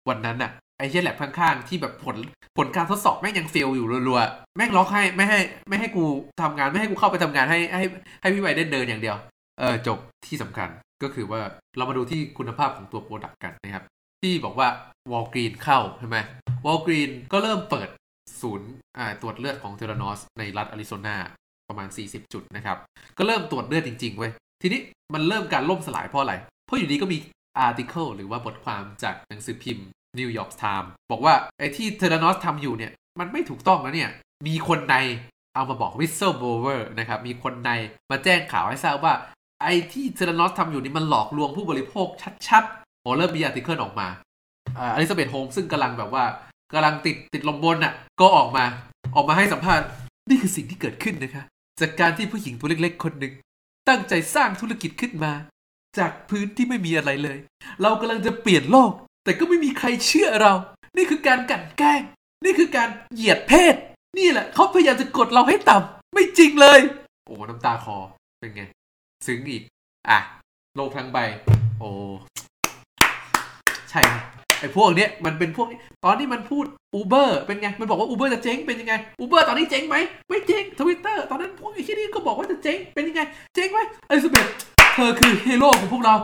[0.08, 0.50] วันนั้นน่ะ
[0.90, 2.16] เชี่ยแลบข้างๆ ที่แบบผล
[2.56, 5.38] ผลการทดสอบแม่งยังเฟลอยู่รัวๆ แม่งล็อกให้ไม่ให้
[5.68, 6.04] ไม่ให้กู
[6.42, 7.84] ทำงานไม่ให้กูเข้าไปทำงานให้ให้
[8.20, 9.16] ให้พี่ไบเดนเดินอย่างเดียว
[9.58, 10.68] เออจบที่สำคัญ
[11.02, 11.40] ก็คือว่า
[11.76, 13.84] เรามาดูที่คุณภาพของตัว product กันนะครับ
[14.22, 14.68] ที่บอกว่า
[15.12, 16.18] Walgreens เข้าใช่ไหม
[16.66, 17.88] Walgreens ก็เริ่มเปิด
[18.40, 18.70] ศูนย์
[19.20, 21.16] ตรวจเลือดของ Theranos ในรัฐอาริโซนา
[21.68, 22.78] ประมาณ 40 จุดนะครับ
[23.18, 24.80] ก็เริ่มตรวจเลือดจริงๆเว้ยทีนี้
[25.14, 26.34] มันเริ่มการล่มสลายเพราะอะไร
[26.66, 27.18] เพราะอยู่ดีก็มี
[27.58, 29.86] article หรือว่าบทความจากหนังสือพิมพ์
[30.18, 34.10] นิวยอร์กไทมส์บอกว่าไอ้ที่ Theranos ทำอยู่เนี่ย มันไม่ถูกต้องนะเนี่ย
[34.46, 34.96] มีคนใน
[35.54, 37.70] เอามาบอก whistleblower นะครับ มีคนใน
[38.10, 39.14] มาแจ้งข่าวให้ทราบว่า
[39.62, 42.08] ไอ้ที่ Theranos ทำอยู่นี่มันหลอกลวงผู้บริโภค
[42.48, 44.08] ชัดๆโอเริ่มมี article ออกมา
[44.78, 46.24] อลิซาเบธโฮล์มส์ซึ่งกำลังแบบว่า
[46.74, 48.64] กำลังติดติดลมบนอะ ก็ออกมา
[49.16, 49.86] ออกมาให้สัมภาษณ์
[50.28, 51.44] นี่คือสิ่งที่เกิดขึ้นนะคะ
[51.80, 53.32] จากการที่ผู้หญิงตัวเล็กๆ คนหนึ่ง
[53.88, 55.32] ตั้งใจสร้างธุรกิจขึ้นมา
[55.98, 57.38] จากพื้นที่ไม่มีอะไรเลย
[57.82, 58.90] เรากำลังจะเปลี่ยนโลก
[59.24, 60.52] แต่ก็ไม่มีใครเชื่อเรา
[60.96, 62.00] นี่คือการกลั่นแกล้ง
[62.44, 63.74] นี่คือการเหยียดเพศ
[64.18, 66.80] นี่แหละเขาพยายามจะกดเราให้ต่ำไม่จริงเลย
[67.26, 67.96] โอ้น้ำตาคอ
[68.40, 68.62] เป็นไง
[69.26, 69.62] ซึ้งอีก
[70.08, 70.18] อะ
[70.76, 71.18] โลกทั้งใบ
[71.78, 71.88] โอ้
[73.90, 74.00] ใช่
[74.60, 75.66] ไอ้พวกเนี้ยมันเป็นพวก
[76.04, 76.64] ตอนที่มันพูด
[76.94, 79.96] Uber เป็นไง มันบอกว่า Uber จะเจ๊งเป็นยังไง Uber ตอนนี้เจ๊งไหม
[80.28, 83.22] ไม่เจ๊งทวิตเตอร์ตอนนั้นพวกไอ้ที่นี่ก็บอกว่าจะเจ๊งเป็นยังไง
[83.54, 83.78] เจ๊งไหม
[84.08, 84.46] อลิซาเบธ
[84.94, 86.14] เธอคือฮีโร่ของพวกเรา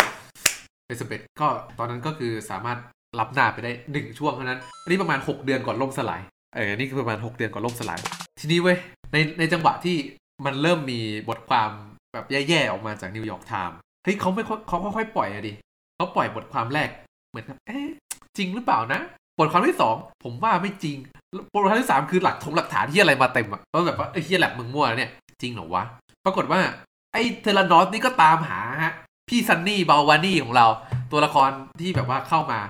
[0.91, 2.79] อลิซาเบธก็ตอนนั้นก็คือสามารถ
[3.19, 6.21] รับหน้าไปได้หนึ่งช่วงเท่านั้น อันนี้ประมาณ 6 เดือนก่อนล่มสลาย
[6.55, 7.99] เออ นี่คือประมาณ 6 เดือนก่อนล่มสลาย
[8.41, 8.79] ทีนี้เว้ย
[9.13, 9.97] ในในจังหวะที่
[10.45, 11.71] มันเริ่มมีบทความ
[12.13, 15.53] แบบแย่ๆออกมาจากนิวยอร์กไทมส์ เฮ้ยเขาไม่เขาค่อยๆปล่อยอะดิ
[15.97, 16.89] เขาปล่อยบทความแรก
[17.31, 17.87] เหมือนเอ๊ะ
[18.37, 19.01] จริงหรือเปล่านะ
[19.39, 20.97] บทความที่สองผมว่าไม่จริง
[21.53, 25.11] บทความที่สามคือหลักถงหลักฐานที่อะไรมาเต็มอะว่าแบบว่าเฮ้ย แล็บมึงมั่วเนี่ย
[25.43, 25.85] จริงเหรอวะ
[26.25, 26.61] ปรากฏว่า
[27.13, 28.95] ไอ้ Theranos นี่ก็ตามหาฮะ
[29.31, 30.67] พี่ซันนี่บัลวานีของเรา
[31.11, 32.61] ตัวละครที่แบบว่าเข้ามา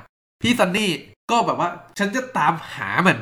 [0.43, 0.91] พี่ซันนี่
[1.31, 1.69] ก็แบบว่า
[1.99, 3.19] ฉันจะตามหามัน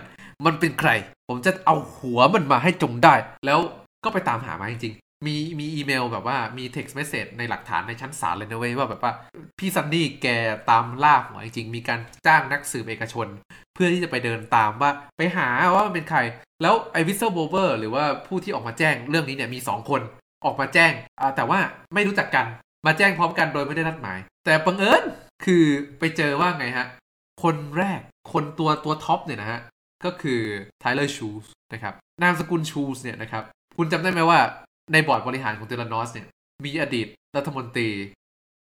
[0.47, 0.91] มันเป็นใคร
[1.29, 3.15] ผมจะเอาหัวมันมาให้จงได้
[3.47, 3.59] แล้ว
[4.05, 9.13] ก็ไปตามหามาจริงๆมีมีอีเมลแบบว่ามี text message ในหลักฐานในชั้นศาลเลยนะเว้ยว่าแบบว่า
[9.59, 10.27] พี่ซันนี่แก
[10.71, 13.27] ตามล่าหัวจริง มีการจ้างนักสืบเอกชน
[13.75, 16.21] เพื่อที่จะไปเดินตามว่าไปหาว่ามันเป็นใคร
[16.63, 20.01] แล้วไอ whistleblower หรือว่าผู้ที่ออกมาแจ้งเรื่องนี้เนี่ยมีสองคน
[20.45, 20.93] ออกมาแจ้ง
[21.37, 21.61] แต่ว่า
[21.95, 22.47] ไม่รู้จักกัน
[22.87, 25.03] มาแจ้งพร้อมกันโดยไม่ได้นัดหมาย แต่บังเอิญ
[25.45, 25.65] คือ
[25.99, 26.87] ไปเจอว่าไงฮะ
[27.43, 28.01] คนแรก
[28.33, 29.61] คนตัวตัวท็อปเนี่ยนะฮะ
[30.05, 30.41] ก็คือ
[30.81, 33.45] ไทเลอร์ชูสนะครับ นามสกุลชูสเนี่ยนะครับ
[33.77, 34.41] คุณจำได้ไหมว่า
[34.93, 36.27] ในบอร์ดบริหารของ Theranos เนี่ย
[36.65, 37.89] มีอดีตรัฐมนตรี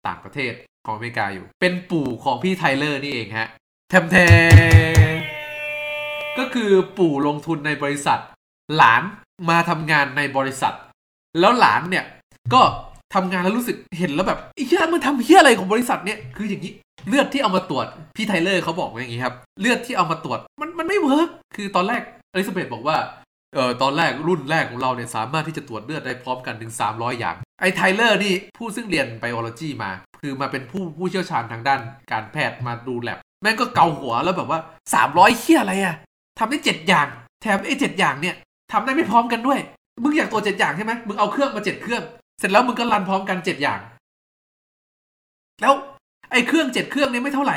[0.06, 0.52] ต่างประเทศ
[0.86, 3.48] ของอเมริกาอยู่ เป็นปู่ของพี่ไทเลอร์นี่เองฮะ
[3.88, 4.16] แทมแท
[6.38, 8.20] ก็คือปู่ลงทุนในบริษัท
[8.76, 9.02] หลาน
[9.50, 10.74] มาทำงานในบริษัท
[11.40, 12.04] แล้วหลานเนี่ย
[12.54, 12.62] ก็
[13.14, 16.72] ทำงานแล้วรู้สึกเห็นแล้วแบบไอ้เหี้ยมันทำเหี้ยอะไรของบริษัทเนี่ยคืออย่างนี้
[17.08, 22.96] เลือดที่เอามาตรวจพี่ไทเลอร์เขาบอกว่าอย่างนี้ครับเลือดที่เอามาตรวจมันมันไม่ work คือตอนแรกอลิซาเบธบอกว่า
[23.54, 31.80] เออตอนแรกรุ่นแรกของเราเนี่ยสามารถที่จะตรวจเลือดได้พร้อมกันถึง 300 อย่าง ไอ้ไทเลอร์นี่ผู้ซึ่งเรียน biology มา คือมาเป็นผู้ผู้เชี่ยวชาญทางด้าน
[32.12, 34.60] การแพทย์มาดูแลบแม่งก็เกาหัวแล้วแบบว่า
[35.00, 35.96] 300เหี้ยอะไรอะ
[36.38, 37.06] ทำได้เจ็ดอย่าง
[37.42, 38.34] แถมไอ้เจ็ดอย่างเนี่ย
[38.72, 39.58] ทำได้ไม่พร้อมกันด้วย
[40.02, 42.02] มึงอยากตรวจเจ็ดอย่างใช่ไหมมึงเอาเครื่องมาเจ็ดเครื่อง
[42.38, 43.80] เสร็จแล้วมึงก็ run พร้อมกันเจ็ดอย่าง
[45.60, 45.74] แล้ว
[46.32, 47.56] ไอ้เครื่องเจ็ดเครื่องนี้ไม่เท่าไหร่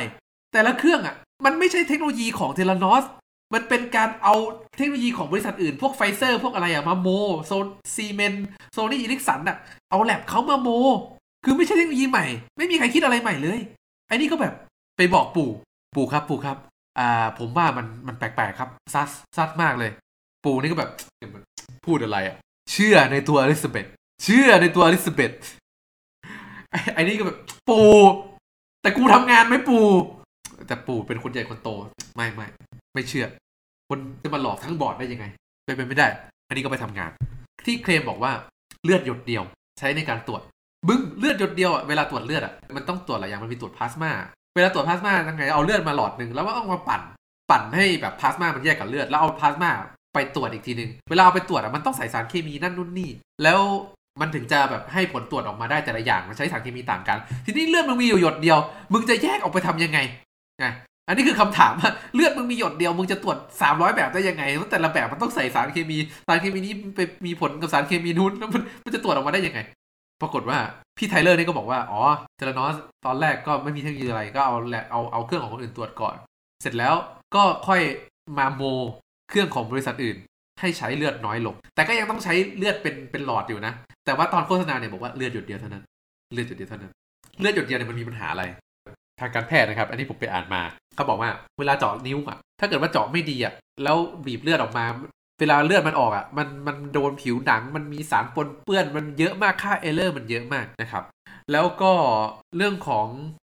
[0.53, 3.03] แต่ละเครื่องอะ มันไม่ใช่เทคโนโลยีของ Theranos
[3.53, 4.35] มันเป็นการเอา
[4.77, 7.07] เทคโนโลยีของบริษัทอื่น พวกไฟเซอร์ พวกอะไรอะมาโม
[7.47, 8.33] โซนSiemens
[8.73, 9.57] Sony Ericsson อะ
[9.89, 10.69] เอาแลบเขามาโม
[11.45, 12.25] คือไม่ใช่เทคโนโลยีใหม่
[12.57, 13.59] ไม่มีใครคิดอะไรใหม่เลย
[14.07, 14.53] ไอ้นี่ก็แบบ
[14.97, 15.49] ไปบอกปู่
[15.95, 16.57] ปู่ครับปู่ครับ
[16.99, 19.91] อ่า ผมว่ามันมันแปลกๆครับซัดซัดมากเลย
[20.45, 20.91] ปู่นี่ก็แบบ
[21.85, 22.35] พูดอะไรอะ
[22.71, 23.85] เชื่อในตัวอลิซาเบธ
[24.23, 25.31] เชื่อในตัวอลิซาเบธ
[26.93, 27.37] ไอ้นี่ก็แบบ
[27.69, 27.87] ปู่
[28.81, 29.85] แต่กูทำงานไม่ปู่
[30.67, 31.69] แต่ปู่เป็นคนใหญ่คนโต
[32.15, 32.47] ไม่ไม่
[32.93, 33.25] ไม่เชื่อ
[33.89, 35.25] คนจะมาหลอกทั้งบอร์ดได้ยังไง
[35.65, 36.07] ไปเป็นไม่ได้
[36.47, 37.11] อันนี้ก็ไปทำงาน
[37.65, 38.31] ที่เคลมบอกว่า
[38.83, 39.43] เลือดหยดเดียว
[39.79, 40.41] ใช้ในการตรวจ
[40.87, 44.11] บึ้งเลือดหยดเดียวอะเวลาตรวจเลือดอะมันต้องตรวจหลายอย่างมันมีตรวจพลาสมา
[44.55, 47.01] เวลาตรวจพลาสมายังไงเอาเลือดมาหลอดหนึ่งแล้วก็เอามาปั่น
[47.49, 49.71] ปั่นให้แบบพลาสมามันแยกกับเลือด แล้วเอาพลาสมา
[50.13, 53.09] ไปตรวจอีกทีหนึ่งเวลาเอาไปตรวจอะมันต้องใส่สารเคมีนั่นนู่นนี่
[53.43, 53.59] แล้ว
[54.21, 58.57] มันถึงจะแบบให้ผลตรวจออกมาได้แต่ละอย่างมันใช้สารเคมีต่างกัน ทีนี้เลือดมึงมีอยู่หยดเดียว
[58.93, 59.99] มึงจะแยกออกไปทำยังไง
[60.63, 60.71] นะ
[61.07, 69.59] อันนี้คือคำถามว่าเลือดมึงมีหยดเดียวมึงจะตรวจ 300 แบบได้ยังไงเพราะแต่ละแบบมันต้องใส่สารเคมี สารเคมีนี้ไปมีผลกับสารเคมีนู้นแล้วมันมันจะตรวจออกมาได้ยังไง
[70.21, 70.57] ปรากฏว่า
[70.97, 72.01] พี่ไทเลอร์นี่ก็บอกว่าอ๋อ
[72.35, 72.75] Theranos
[73.05, 76.15] ตอนแรกก็ไม่มีเทคโนโลยีอะไรก็เอาแหละเอาเอาเครื่องของคนอื่นตรวจก่อน
[76.61, 76.95] เสร็จแล้ว
[77.35, 77.81] ก็ค่อย
[78.37, 78.63] มาโม
[79.29, 80.17] เครื่องของบริษัทอื่น
[80.59, 83.73] ให้ใช้เลือดน้อยลง แต่ก็ยังต้องใช้เลือดเป็นเป็นหลอดอยู่นะ
[84.05, 85.83] แต่ว่าตอนโฆษณาเนี่ยบอกว่าเลือดหยดเดียวเท่านั้น
[86.33, 86.91] เลือดหยดเดียวเท่านั้น
[87.39, 88.43] เลือดหยดเดียวเนี่ยมันมีปัญหาอะไร
[89.19, 90.61] ทางการแพทย์นะครับ อันนี้ผมไปอ่านมา
[90.95, 94.85] เขาบอกว่าเวลาเจาะนิ้วอะ ถ้าเกิดว่าเจาะไม่ดีอะ แล้วบีบเลือดออกมา
[95.39, 101.03] เวลาเลือดมันออกอะ มันมันโดนผิวหนัง มันมีสารปนเปื้อน มันเยอะมาก ค่าเอเลอร์มันเยอะมากนะครับ
[101.51, 101.93] แล้วก็
[102.57, 103.07] เรื่องของ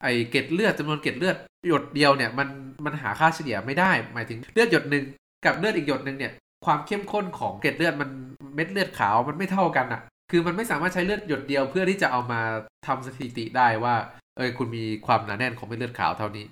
[0.03, 2.47] ไอเกล็ดเลือดจำนวนเกล็ดเลือดหยดเดียวเนี่ยมัน
[2.86, 5.03] มันหาค่าเฉลี่ยไม่ได้ หมายถึงเลือดหยดหนึ่ง
[5.45, 6.31] กับเลือดอีกหยดหนึ่งเนี่ย
[6.65, 8.10] ความเข้มข้นของเกล็ดเลือดมัน
[8.56, 12.41] เม็ดเลือดขาวมันไม่เท่ากันอะคือมันไม่สามารถใช้เลือดหยดเดียวเพื่อที่จะเอามา
[12.88, 13.96] ทำสถิติได้ว่า
[14.38, 16.46] เออคุณมีความหนาแน่นของเม็ดเลือดขาวเท่านี้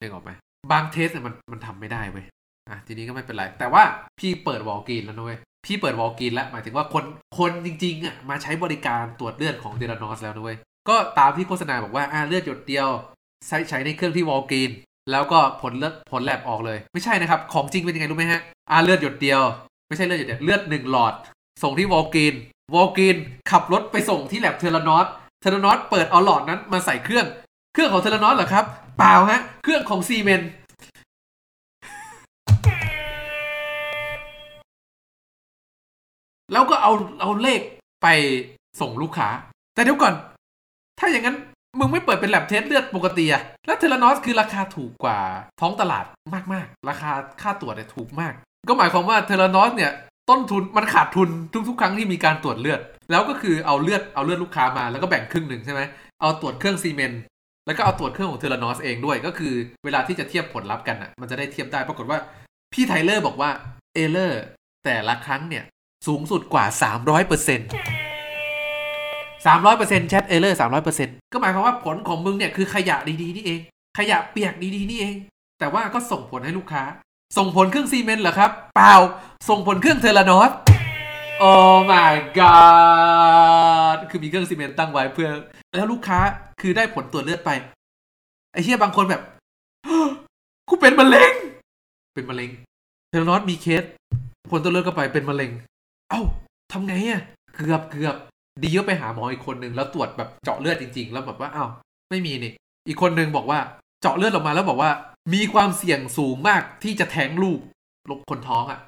[0.00, 0.30] นึกออกไหม
[0.72, 2.24] บาง test เนี่ยมันมันทำไม่ได้เว้ย
[2.70, 3.82] อะทีนี้ก็ไม่เป็นไร แต่ว่า
[4.20, 7.04] พี่เปิด Walgreens แล้วนะเว้ยพี่เปิด Walgreens แล้วหมายถึงว่าคน
[7.38, 10.56] คนจริงๆอะมาใช้บริการตรวจเลือดของ Theranos แล้วนะเว้ย
[10.88, 12.88] ก็ตามที่โฆษณาบอกว่าอ่าเลือดหยดเดียว
[13.48, 14.70] ใช้ใช้ในเครื่องที่ Walgreens
[15.10, 19.40] แล้วก็ผลเลือดผลแลบออกเลย ไม่ใช่นะครับ ของจริงเป็นยังไงรู้ไหมฮะอ่าเลือดหยดเดียว
[19.88, 21.14] ไม่ใช่เลือดหยดเดียวเลือดหนึ่งหลอด
[21.62, 22.34] ส่งที่ Walgreens
[22.74, 23.16] Walgreens
[23.50, 25.06] ขับรถไปส่งที่ lab Theranos
[25.40, 27.26] Theranos เปิดเอาหลอดนั้นมาใส่เครื่อง
[27.72, 28.64] เครื่องของ Theranos เหรอครับ
[28.98, 30.42] เปล่าฮะ เครื่องของ Siemens
[36.52, 37.60] แล้วก็เอาเอาเลข
[38.02, 38.06] ไป
[38.80, 39.28] ส่งลูกค้า
[39.74, 40.14] แต่เดี๋ยวก่อน
[40.98, 41.36] ถ้าอย่างนั้น
[41.78, 45.18] มึงไม่เปิดเป็น lab test เลือดปกติอะแล้ว Theranos คือราคาถูกกว่า
[45.60, 46.04] ท้องตลาด
[46.52, 47.10] มากๆ ราคา
[47.42, 48.32] ค่าตรวจเนี่ยถูกมาก
[48.68, 49.92] ก็หมายความว่า Theranos เนี่ย
[50.30, 51.28] ต้นทุนมันขาดทุน
[51.68, 52.80] ทุกๆ ครั้งที่มีการตรวจเลือด
[53.10, 55.80] แล้วก็คือเอาเลือดเอาเลือดลูกค้ามาแล้วก็แบ่งครึ่งหนึ่งใช่ไหม
[56.20, 57.22] เอาตรวจเครื่อง Siemens
[57.66, 59.54] แล้วก็เอาตรวจเครื่องของ Theranos เองด้วย ก็คือ
[59.84, 62.18] เวลาที่จะเทียบผลลัพธ์กันอะมันจะได้เทียบได้ปรากฏว่า
[62.72, 63.50] พี่ไทเลอร์บอกว่า
[63.94, 64.42] error
[64.84, 65.64] แต่ละครั้งเนี่ย
[66.06, 66.64] สูงสุดกว่า
[66.96, 67.70] 300เปอร์เซ็นต์
[69.46, 73.60] สามร้อยเปอร์เซ็นต์แชท error สามร้อยเปอร์เซ็นต์ก็หมายความว่าผลของมึงเนี่ยคือขยะดีๆนี่เอง
[73.98, 75.14] ขยะเปียกดีๆนี่เอง
[75.58, 76.82] แต่ว่าก็ส่งผลให้ลูกค้า
[77.36, 78.94] ส่งผลเครื่อง Siemens เหรอครับ เปล่า
[79.48, 80.50] ส่งผลเครื่อง Theranos
[81.38, 81.52] โอ้
[81.90, 85.28] my god คือมีเครื่อง Siemens ตั้งไว้เพื่อ
[85.76, 86.18] แล้วลูกค้า
[86.60, 87.50] คือได้ผลตรวจเลือดไป
[88.52, 89.22] ไอ้เชี่ยบางคนแบบ
[90.68, 91.32] กูเป็นมะเร็ง
[92.14, 92.50] เป็นมะเร็ง
[93.08, 93.84] Theranos มีเคส
[94.50, 95.50] ผลตรวจเลือดก็ไปเป็นมะเร็ง
[96.10, 96.20] เอ้า
[96.72, 97.22] ทำไงอะ
[97.54, 98.16] เกือบเกือบ
[98.62, 101.70] ดีก็ไปหาหมออีกคนนึงแล้วตรวจแบบเจาะเลือดจริง ๆ แล้วแบบว่าอ้าว
[102.10, 102.52] ไม่มีนี่
[102.88, 103.58] อีกคนนึงบอกว่า
[104.00, 104.90] เจาะเลือดออกมาแล้วบอกว่า
[105.34, 107.60] มีความเสี่ยงสูงมากที่จะแท้งลูก
[108.10, 108.80] ลงคนท้องอะ่ะ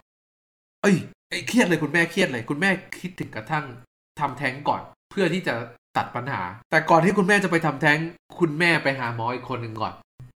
[0.82, 0.96] เอ้ย
[1.30, 3.64] ไอ้เครียดเลยคุณแม่เครียดเลย คุณแม่คิดถึงกระทั่ง
[4.20, 5.54] ทำแท้งก่อน เพื่อที่จะ
[5.96, 7.98] ตัดปัญหา แต่ก่อนที่คุณแม่จะไปทำแท้ง
[8.38, 9.94] คุณแม่ไปหาหมออีกคนหนึ่งก่อน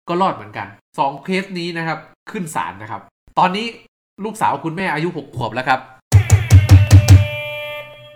[0.09, 0.67] ก็รอดเหมือนกัน
[0.99, 1.99] สองเคสนี้นะครับ
[2.31, 3.03] ขึ้นศาลนะครับ
[3.39, 3.67] ตอนนี้
[4.25, 5.81] ลูกสาวคุณแม่อายุหกขวบแล้วครับ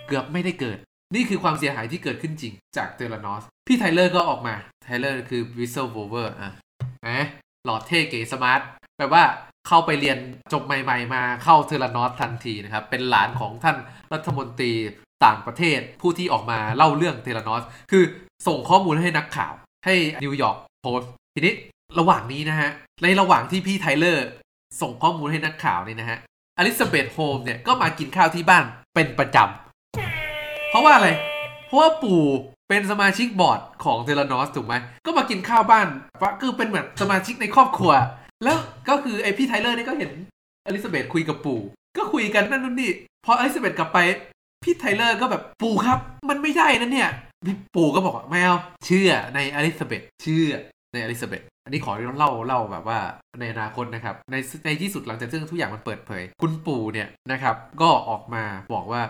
[0.07, 0.79] เกือบไม่ได้เกิด
[1.15, 6.53] นี่คือความเสียหายที่เกิดขึ้นจริงจาก Theranos พี่ไทเลอร์ก็ออกมา ไทเลอร์คือวิสเซ l โ b เวอร์อะ
[7.05, 7.27] เอ๊ะ
[7.65, 8.61] หล่อเท่เก๋ smart
[8.97, 9.23] แปลว่า
[9.69, 10.19] เข้าไปเรียน
[10.53, 13.77] จบใหม่ ๆ มาเข้า Theranos ทันทีนะครับ เป็นหลานของท่าน
[14.13, 14.73] รัฐมนตรี
[15.25, 18.05] ต่างประเทศผู้ที่ออกมาเล่าเรื่อง Theranos คือ
[18.47, 19.53] ส่งข้อมูลให้นักข่าว
[19.85, 19.95] ให้
[20.25, 21.55] New York Post ทีนี้
[21.99, 22.71] ระหว่างนี้นะฮะ
[23.03, 24.27] ในระหว่างที่พี่ไทเลอร์
[24.81, 26.19] ส่งข้อมูลให้นักข่าวนี่นะฮะ
[26.59, 29.70] อลิซาเบธโฮมเนี่ยก็มากินข้าวที่บ้านเป็นประจำ
[30.71, 31.09] เพราะว่าอะไร
[31.67, 32.23] เพราะว่าปู่
[32.69, 34.75] เป็นสมาชิกบอร์ดของ Theranos ถูกไหม
[35.07, 35.87] ก็มากินข้าวบ้าน
[36.21, 37.93] ว่าคือเป็นเหมือนสมาชิกในครอบครัว
[38.45, 40.11] แล้วก็คือไอพี่ไทเลอร์นี่ก็เห็น
[40.67, 41.61] อลิซาเบธคุยกับปู่
[41.97, 42.91] ก็คุยกันนั่นนู่นนี่
[43.25, 43.99] พออลิซาเบธกลับไป
[44.65, 47.11] พี่ไทเลอร์ก็แบบปู่ครับ มันไม่ได้นะเนี่ย
[47.47, 48.57] พี่ปู่ก็บอกว่าไม่เอา
[48.87, 50.47] เชื่อในอลิซาเบธเชื่อ
[50.93, 52.99] ในอลิซาเบธอันนี้ขอเล่าเล่าแบบว่า
[53.41, 59.03] ในอนาคตนะครับ ในในที่สุดหลังจากซึ่งทุกอย่างมันเปิดเผย คุณปู่เนี่ยนะครับ ก็ออกมาบอกว่า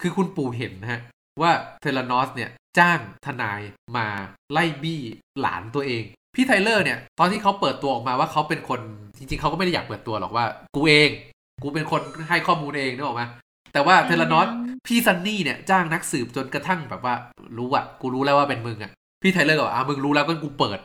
[0.00, 1.00] คือคุณปู่เห็นนะฮะ
[1.40, 3.60] ว่า Theranos เนี่ยจ้างทนาย
[3.96, 4.06] มา
[4.52, 5.00] ไล่บี้
[5.40, 6.02] หลานตัวเอง
[6.34, 8.80] พี่ไทเลอร์เนี่ย ตอนที่เขาเปิดตัวออกมาว่าเขาเป็นคน
[9.18, 11.10] จริงๆเขาก็ไม่ได้อยากเปิดตัวหรอกว่า กูเอง
[11.62, 13.22] กูเป็นคนให้ข้อมูลเองนึกออกไหม
[13.72, 14.48] แต่ว่า Theranos
[14.86, 17.14] พี่ซันนี่เนี่ยจ้างนักสืบจนกระทั่งแบบว่า
[17.58, 20.78] รู้อะกูรู้แล้วว่าเป็นมึงอะพี่ไทเลอร์ก็บอกอะมึงรู้แล้วก็กูเปิด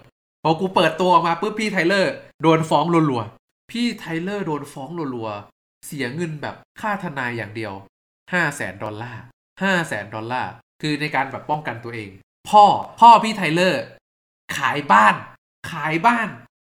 [0.43, 7.73] พอกูเปิดตัวออกมาปุ๊บพี่ไทเลอร์โดนฟ้องรัวๆพี่ไทเลอร์โดนฟ้องรัวๆเสียเงินแบบค่าทนายอย่างเดียว
[8.33, 9.21] ห้าแสนดอลลาร์
[9.63, 12.09] ห้าแสนดอลลาร์คือในการแบบป้องกันตัวเอง
[12.49, 12.63] พ่อ
[12.99, 13.83] พ่อพี่ไทเลอร์
[14.57, 15.15] ขายบ้าน
[15.71, 16.29] ขายบ้าน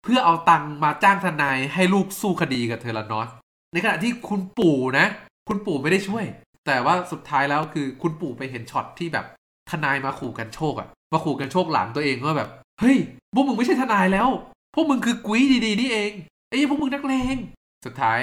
[0.04, 3.30] เพื่อเอาตังมาจ้างทนายให้ลูกสู้คดีกับ Theranos
[3.74, 5.06] ในขณะที่คุณปู่นะ
[5.48, 6.26] คุณปู่ไม่ได้ช่วย
[6.66, 9.26] แต่ว่าสุดท้ายแล้วคือคุณปู่ไปเห็นช็อตที่แบบ
[9.70, 12.98] ทนายมาขู่กรรโชกอะมาขู่กรรโชกหลานตัวเองว่าแบบ เฮ้ย
[13.34, 14.30] พวกมึงไม่ใช่ทนายแล้ว
[14.76, 16.12] พวกมึงคือกุ๊ยดีๆนี่เอง
[16.50, 17.38] ไอ้พวกมึงนักเลง
[17.86, 18.20] สุดท้าย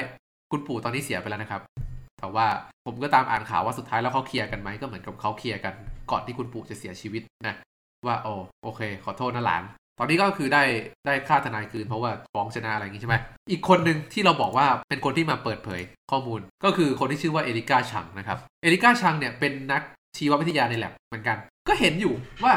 [0.50, 1.60] คุณปู่ตอนนี้เสียไปแล้วนะครับ
[2.20, 2.46] แต่ว่า
[2.86, 5.74] ผมก็ตามอ่านข่าวว่าสุดท้ายแล้วเขาเคลียร์กันไหมก็เหมือนกับเขาเคลียร์กัน
[6.10, 7.54] ก่อนที่คุณปู่จะเสียชีวิตนะ
[8.06, 9.64] ว่าโอ้โอเค ขอโทษนะหลาน
[9.98, 10.62] ตอนนี้ก็คือได้
[11.06, 13.16] ได้ค่าทนายคืนเพราะว่าฟ้องชนะอะไรอย่างงี้ใช่ไหม
[13.50, 15.80] อีกคนหนึ่งที่เราบอกว่าเป็นคนที่มาเปิดเผย
[16.10, 19.82] ข้อมูล ก็คือคนที่ชื่อว่าเอริก้าชังนะครับเอริก้าชังเนี่ยเป็นนัก
[20.16, 22.54] ชีววิทยาในแลบเหมือนกัน ก็เห็นอยู่ว่า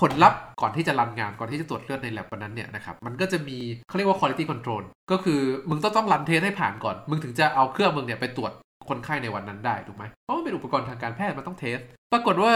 [0.00, 5.40] ผลลัพธ์ก่อนที่จะรันงานก่อนที่จะตรวจเลือดในแลบวันนั้นเนี่ยนะครับมันก็จะมีเขาเรียกว่า quality control ก็คือ
[5.70, 8.52] มึงต้องต้องรันเทสให้ผ่านก่อน มึงถึงจะเอาเครื่องมึงเนี่ยไปตรวจ
[8.88, 11.78] คนไข้ในวันนั้นได้ถูกไหมเพราะมันเป็นอุปกรณ์ทางการแพทย์มันต้องเทส
[12.12, 12.54] ปรากฏว่า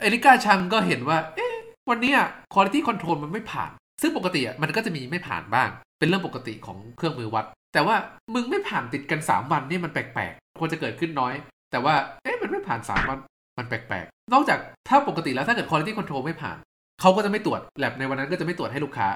[0.00, 1.54] เอริก้าชังก็เห็นว่า เอ๊ะ
[1.90, 2.18] วันเนี้ย
[2.52, 3.70] quality control มันไม่ผ่าน
[4.02, 7.96] ซึ่งปกติมันก็จะมีไม่ผ่านบ้าง เป็นเรื่องปกติของเครื่องมือวัด แต่ว่า
[8.34, 11.34] มึงไม่ผ่านติดกัน 3 วันนี่มันแปลกๆ ควรจะเกิดขึ้นน้อย
[11.70, 13.18] แต่ว่า เอ๊ะ มันไม่ผ่าน 3 วัน
[13.58, 16.56] มันแปลกๆ นอกจากถ้าปกติแล้วถ้าเกิด quality control ไม่ผ่าน
[17.00, 19.08] เขาก็จะไม่ตรวจ แล็บในวันนั้นก็จะไม่ตรวจให้ลูกค้า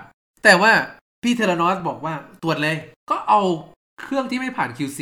[0.44, 0.72] แต่ว่า
[1.22, 2.76] พี่ Theranos บอกว่าตรวจเลย
[3.10, 3.40] ก็เอา
[4.00, 5.00] เครื่องที่ไม่ผ่าน QC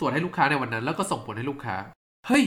[0.00, 1.76] ตรวจให้ลูกค้าในวันนั้น แล้วก็ส่งผลให้ลูกค้า
[2.26, 2.44] เฮ้ย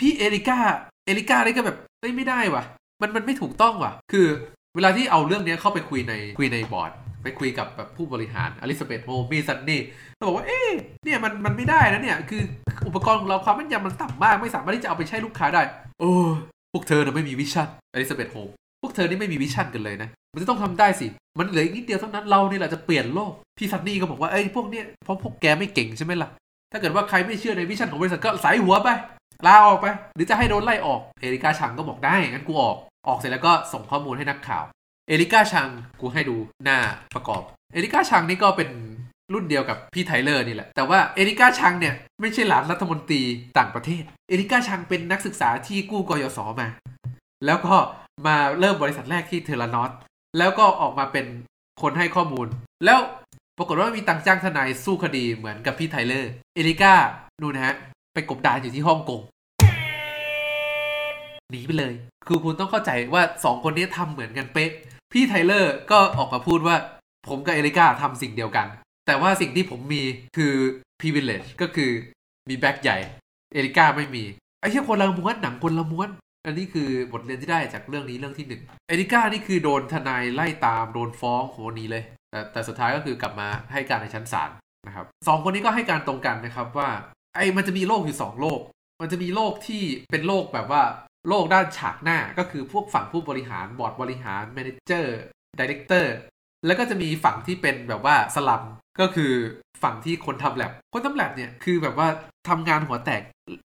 [0.00, 0.58] พี่เอริก้า
[1.06, 2.62] เอริก้านี่ก็แบบเอ้ยไม่ได้ว่ะ
[3.02, 4.26] มันมันไม่ถูกต้องว่ะ คือ
[4.74, 6.90] เวลาที่เอาเรื่องนี้เข้าไปคุยในคุยในบอร์ด
[7.22, 9.80] ไปคุยกับแบบผู้บริหารอลิซาเบธโฮมส์ พี่ซันนี่
[10.16, 10.70] แล้วบอกว่า เอ๊ะ
[11.04, 12.42] เนี่ยมันมันไม่ได้นะเนี่ย คือ
[12.86, 15.62] อุปกรณ์ของเราความแม่นยำมันต่ำมาก ไม่สามารถที่จะเอาไปใช้ลูกค้าได้
[16.00, 16.10] โอ้
[16.72, 18.48] พวกเธอน่ะไม่มี vision อลิซาเบธโฮมส์
[18.82, 21.06] พวกเธอนี่ไม่มี vision กันเลยนะ มันจะต้องทำได้สิ
[21.38, 26.28] มันเหลืออีกนิดเดียวเท่านั้นเรานี่แหละจะเปลี่ยนโลก พี่ซันนี่ก็บอกว่า เอ้ยพวกเนี้ยเพราะพวกแกไม่เก่งใช่ไหมล่ะ
[26.74, 28.88] ถ้าเกิดว่าใครไม่เชื่อใน vision ของบริษัทก็ไสหัวไป
[29.46, 32.76] ลาออกไป หรือจะให้โดนไล่ออก เอริก้าชังก็บอกได้งั้นกูออก
[33.08, 34.64] ออกเสร็จแล้วก็ส่งข้อมูลให้นักข่าว
[35.08, 35.68] เอริก้าชัง
[36.00, 36.78] กูให้ดูหน้า
[37.14, 38.70] ประกอบ เอริก้าชังนี่ก็เป็น
[39.32, 43.22] รุ่นเดียวกับพี่ไทเลอร์นี่แหละ แต่ว่าเอริก้าชังเนี่ยไม่ใช่หลานรัฐมนตรี
[43.58, 46.68] ต่างประเทศ เอริก้าชังเป็นนักศึกษาที่กู้กยศมา
[47.46, 47.74] แล้วก็
[48.26, 49.90] มาเริ่มบริษัทแรกที่ Theranos
[50.38, 51.26] แล้วก็ออกมาเป็น
[51.82, 52.46] คนให้ข้อมูล
[52.84, 52.98] แล้ว
[53.58, 56.94] ปรากฏว่าไม่มีตังจ้างทนายสู้คดีเหมือนกับพี่ไทเลอร์ เอริก้า
[57.42, 57.74] ดูนะฮะ
[58.14, 59.20] ไปกบดานอยู่ที่ฮ่องกง
[61.50, 61.94] หนีไปเลย
[62.26, 64.70] คือคุณต้องเข้าใจว่าสองคนนี้ทำเหมือนกันเป๊ะ
[65.12, 66.76] พี่ไทเลอร์ก็ออกมาพูดว่า
[67.28, 68.66] ผมกับเอริก้าทำสิ่งเดียวกัน
[69.06, 70.02] แต่ว่าสิ่งที่ผมมี
[70.36, 70.54] คือ
[71.00, 71.90] privilege ก็คือ
[72.48, 72.98] มีแบ็คใหญ่
[73.52, 74.24] เอริก้าไม่มี
[74.60, 76.08] ไอ้เชี่ยคนละม้วนหนังคนละม้วน
[76.46, 84.50] อันนี้คือบทเรียนที่ได้จากเรื่องนี้เรื่องที่หนึ่งเอริก้านี่คือโดนทนายไล่ตามโดนฟ้องโหหนีเลย แต่แต่สุดท้ายก็คือกลับมาให้การในชั้นศาล
[84.86, 86.88] นะครับสองคนนี้ก็ให้การตรงกันนะครับว่า
[87.36, 88.60] ไอ้มันจะมีโลกอยู่สองโลก
[89.00, 90.82] มันจะมีโลกที่เป็นโลกแบบว่า
[91.28, 95.16] โลกด้านฉากหน้าก็คือพวกฝั่งผู้บริหารบอร์ดบริหาร manager
[95.58, 96.14] director
[96.66, 98.62] แล้วก็จะมีฝั่งที่เป็นแบบว่าสลัม
[99.00, 99.32] ก็คือ
[99.82, 102.08] ฝั่งที่คนทำแล็บคนทำแล็บเนี่ยคือแบบว่า
[102.48, 103.22] ทำงานหัวแตก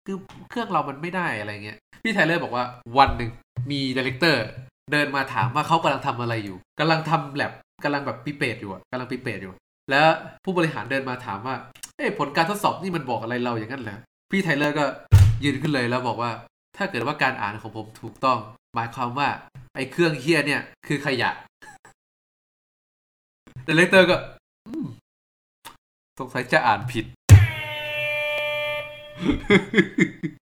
[0.06, 0.16] คือ
[0.50, 2.64] เครื่องเรามันไม่ได้อะไรเงี้ยพี่ไทเลอร์บอกว่า
[2.98, 3.30] วันหนึ่ง
[3.70, 4.44] มี director
[4.92, 7.52] เดินมาถามว่าเขากำลังทำอะไรอยู่กำลังทำแล็บ
[7.84, 9.52] กำลังแบบ pipette อยู่อะกำลัง pipette อยู่
[9.90, 10.06] แล้ว
[10.44, 11.54] ผู้บริหารเดินมาถามว่า
[11.96, 13.98] เอ้ผลการทดสอบนี่มันบอกอะไรเราอย่างนั้นเหรอ
[14.30, 14.84] พี่ไทเลอร์ก็
[15.44, 16.30] ยืนขึ้นเลยแล้วบอกว่า
[16.76, 18.38] ถ้าเกิดว่าการอ่านของผมถูกต้อง
[18.74, 19.28] หมายความว่า
[19.74, 21.30] ไอ้เครื่องเหี้ยเนี่ย คือขยะ
[23.66, 24.16] director ก็
[26.18, 27.04] สงสัยจะอ่านผิด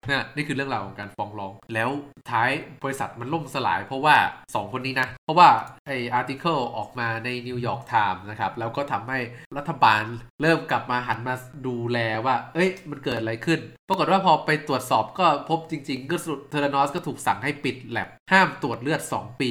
[0.08, 1.90] นะนี่คือเรื่องราวของการฟ้องร้อง สุด
[2.30, 2.50] ท้าย
[2.82, 5.48] บริษัทมันล่มสลาย เพราะว่า 2 คนนี้นะ เพราะว่า
[5.86, 9.18] ไอ้ article ออกมาในนิวยอร์กไทม์นะครับ แล้วก็ทำให้
[9.56, 10.04] รัฐบาล
[10.42, 11.34] เริ่มกลับมาหันมา
[11.66, 19.50] ดูแลว่า เอ้ย มันเกิดอะไรขึ้น ปรากฏว่าพอไปตรวจสอบก็พบจริง ๆ ก็สุด Theranos ก็ถูกสั่งให้ปิดแล็บห้ามตรวจเลือด 2 ปี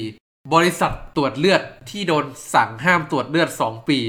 [0.54, 4.00] บริษัทตรวจเลือดที่โดนสั่งห้ามตรวจเลือด 2 ปี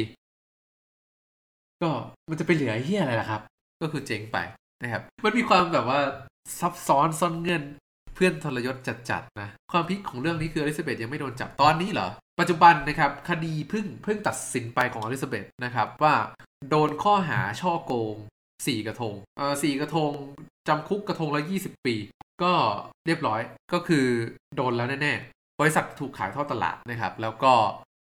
[1.82, 1.90] ก็
[2.30, 3.42] มันจะไปเหลือเหี้ยอะไรล่ะครับ
[3.82, 4.38] ก็คือเจ๊งไป
[4.82, 6.00] นะครับมันมีความแบบว่า
[6.60, 7.64] ซับซ้อนซ่อนเงื่อน
[8.14, 8.76] เพื่อนทรยศ
[9.10, 12.08] จัดๆนะ ความ peak ของเรื่องนี้คืออลิซาเบธยังไม่โดนจับตอนนี้เหรอ
[12.40, 16.14] ปัจจุบันนะครับคดีเพิ่งเพิ่งตัดสินไปของอลิซาเบธนะครับว่า
[16.70, 18.16] โดนข้อหาช่อโกง
[18.66, 20.12] สี่กระทงเอ่อสี่กระทง
[20.68, 21.94] จำคุกกระทงละยี่สิบปี
[22.42, 22.52] ก็
[23.06, 23.40] เรียบร้อย
[23.72, 24.06] ก็คือ
[24.56, 27.52] โดนแล้วแน่ๆบริษัทถูกขายทอดตลาดนะครับ แล้วก็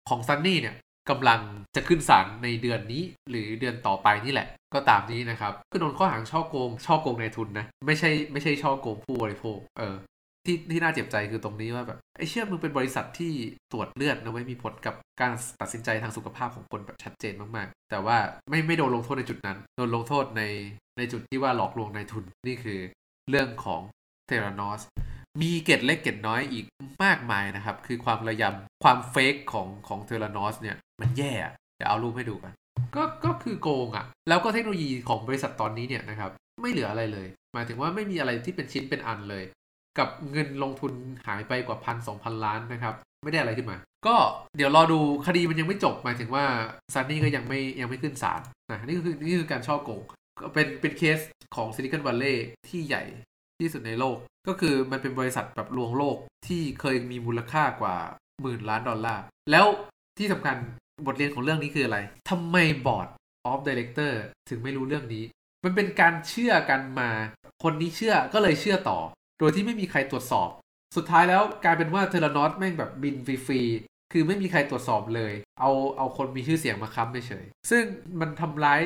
[0.09, 0.75] ของซันนี่เนี่ย
[1.11, 1.41] กำลัง
[1.77, 9.97] จะขึ้นศาลในเดือนนี้ หรือเดือนต่อไปนี่แหละ ก็ตามนี้นะครับก็โดนข้อหาช่อโกงช่อโกงในทุนนะไม่ใช่ไม่ใช่ช่อโกงผู้บริโภคเออ
[10.45, 13.33] ที่ที่น่าเจ็บใจคือตรงนี้ว่าแบบไอ้เชื่อมึงเป็นบริษัทที่
[13.73, 18.17] ตรวจเลือดนะว่ามีผลกับการตัดสินใจทางสุขภาพของคนแบบชัดเจนมากๆ แต่ว่า
[18.51, 20.43] ไม่ไม่โดนลงโทษในจุดนั้น โดนลงโทษใน
[20.99, 22.79] ในจุดที่ว่าหลอกลวงนายทุนนี่คือ
[23.31, 23.81] เรื่องของ
[24.27, 24.81] Theranos
[25.43, 26.65] มีเกร็ดเล็กเกร็ดน้อยอีก
[27.05, 32.53] มากมายนะครับ คือความระยำความ fake ของของ Theranos เนี่ย มันแย่อะเดี๋ยวเอารูปให้ดูกัน
[32.97, 36.31] ก็ก็คือโกงอะ่ะ แล้วก็เทคโนโลยีของบริษัทตอนนี้เนี่ยนะครับ
[36.63, 39.45] ไม่เหลืออะไรเลย หมายถึงว่าไม่มีอะไรที่เป็นชิ้นเป็นอันเลย
[39.99, 40.93] กับเงินลงทุน
[41.27, 43.77] หายไปกว่าพันสองพันล้านนะครับไม่ได้อะไรขึ้นมา
[44.07, 44.17] ก็
[44.57, 46.45] เดี๋ยวรอดูคดีมันยังไม่จบ หมายถึงว่า
[46.95, 50.01] ซันนี่ก็ยังไม่ยังไม่ขึ้นศาลนะนี่คือนี่คือการฉ้อโกง
[50.41, 51.19] ก็เป็นเป็นเคส
[51.57, 53.05] ของซิลิคอนวัลเลย์ที่ใหญ่
[53.61, 54.17] ที่สุดในโลก
[54.49, 57.97] ก็คือมันเป็นบริษัทแบบลวงโลกที่เคยมีมูลค่ากว่า
[58.43, 59.67] หมื่นล้านดอลลาร์ แล้ว
[60.19, 60.57] ที่สำคัญ
[61.07, 61.99] บทเรียนของเรื่องนี้คืออะไร
[62.31, 63.09] ทำไม board
[63.47, 65.25] of director ถึงไม่รู้เรื่องนี้
[65.65, 67.11] มันเป็นการเชื่อกันมา
[67.63, 68.99] คนนี้เชื่อก็เลยเชื่อต่อ
[69.39, 70.49] โดยที่ไม่มีใครตรวจสอบ
[70.97, 77.83] สุดท้ายแล้วกลายเป็นว่า Theranos แม่งแบบบินฟรีๆ คือไม่มีใครตรวจสอบเลย เอาเอาคนมีชื่อเสียงมาค้ำเฉย ซึ่ง
[78.21, 78.81] มันทำร้าย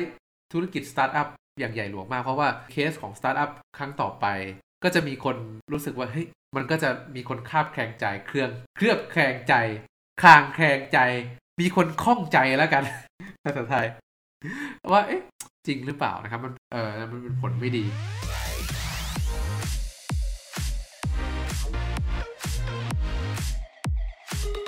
[0.53, 1.27] ธุรกิจสตาร์ทอัพ
[1.59, 4.25] อย่างใหญ่หลวงมาก เพราะว่าเคสของสตาร์ทอัพครั้งต่อไป
[4.83, 5.37] ก็จะมีคน
[5.71, 9.53] รู้สึกว่าเฮ้ยมันก็จะมีคนคาบแคลงใจเครื่องเคลือบแคลงใจ
[10.21, 10.99] คลางแคลงใจ
[11.59, 12.83] มีคนข้องใจแล้วกัน
[13.43, 13.85] ภาษาไทย
[14.91, 15.21] ว่าเอ๊ะ
[15.67, 17.83] จริงหรือเปล่านะครับมันเออมันเป็นผลไม่ดี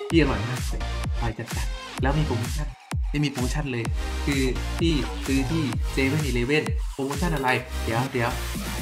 [0.09, 0.81] ที่อร่อยมากเลย
[1.19, 2.67] ไปจัดจัดๆแล้วมีโปรโมชั่น
[3.09, 3.85] ไม่มีโปรโมชั่นเลย
[4.25, 4.41] คือ
[4.79, 4.93] ที่
[5.25, 7.49] ซื้อที่เซเว่นอีเลเว่นโปรโมชั่นอะไร
[7.83, 8.29] เดี๋ยวเดี๋ยว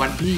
[0.01, 0.37] วันที่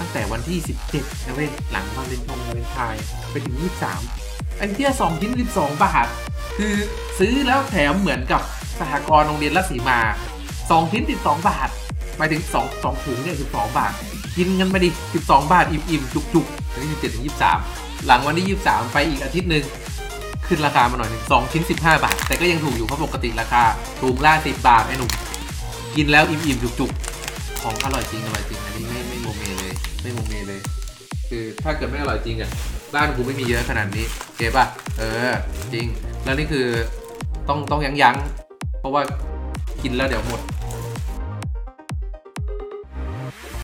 [0.00, 0.58] ตั้งแต่วันที่
[0.92, 6.06] 17นะเว้ยหลังวันเลนทงวันเลนทน์ไปถึง 23 ไอ้เที่ยสองชิ้น12บสองบาท
[6.58, 6.74] คือ
[7.18, 8.42] ซื้อแล้วแถมเหมือนกับ
[8.80, 9.98] สหกรณ์โรงเรียนรัศสีมา
[10.48, 11.68] 2ชิ้น12บสองบาท
[12.16, 13.92] หมายถึง2 2ถุงเนี่ย12บาท
[14.36, 17.24] กินกันไปดิ12บสองบาทอิ่มๆจุกๆวันที่17ถึง
[17.64, 19.64] 23หลังวันที่23ไปอีกอาทิตย์หนึ่ง
[20.46, 23.62] ขึ้นราคามาหน่อยหนึ่งสองชิ้น15บห้าบาท แต่ก็ยังถูกอยู่เพราะปกติราคา
[24.00, 25.10] ถุงละ10บาทไอ้หนุ่ม
[25.96, 30.60] กินแล้วอิ่มๆจุกๆของอร่อยจริงอร่อยจริงอันนี้ไม่ไม่โมเมเลย ไม่โมเมเลย
[31.28, 32.50] คือถ้าเกิดไม่อร่อยจริงอะ
[32.94, 34.06] บ้านกูไม่มีเยอะขนาดนี้
[34.36, 34.64] เก็บป่ะ
[34.98, 35.86] เออจริง
[36.24, 36.66] แล้วนี่คือ
[37.48, 38.16] ต้องต้องยั้งยั้ง
[38.80, 39.02] เพราะว่า
[39.82, 40.40] กินแล้วเดี๋ยวหมด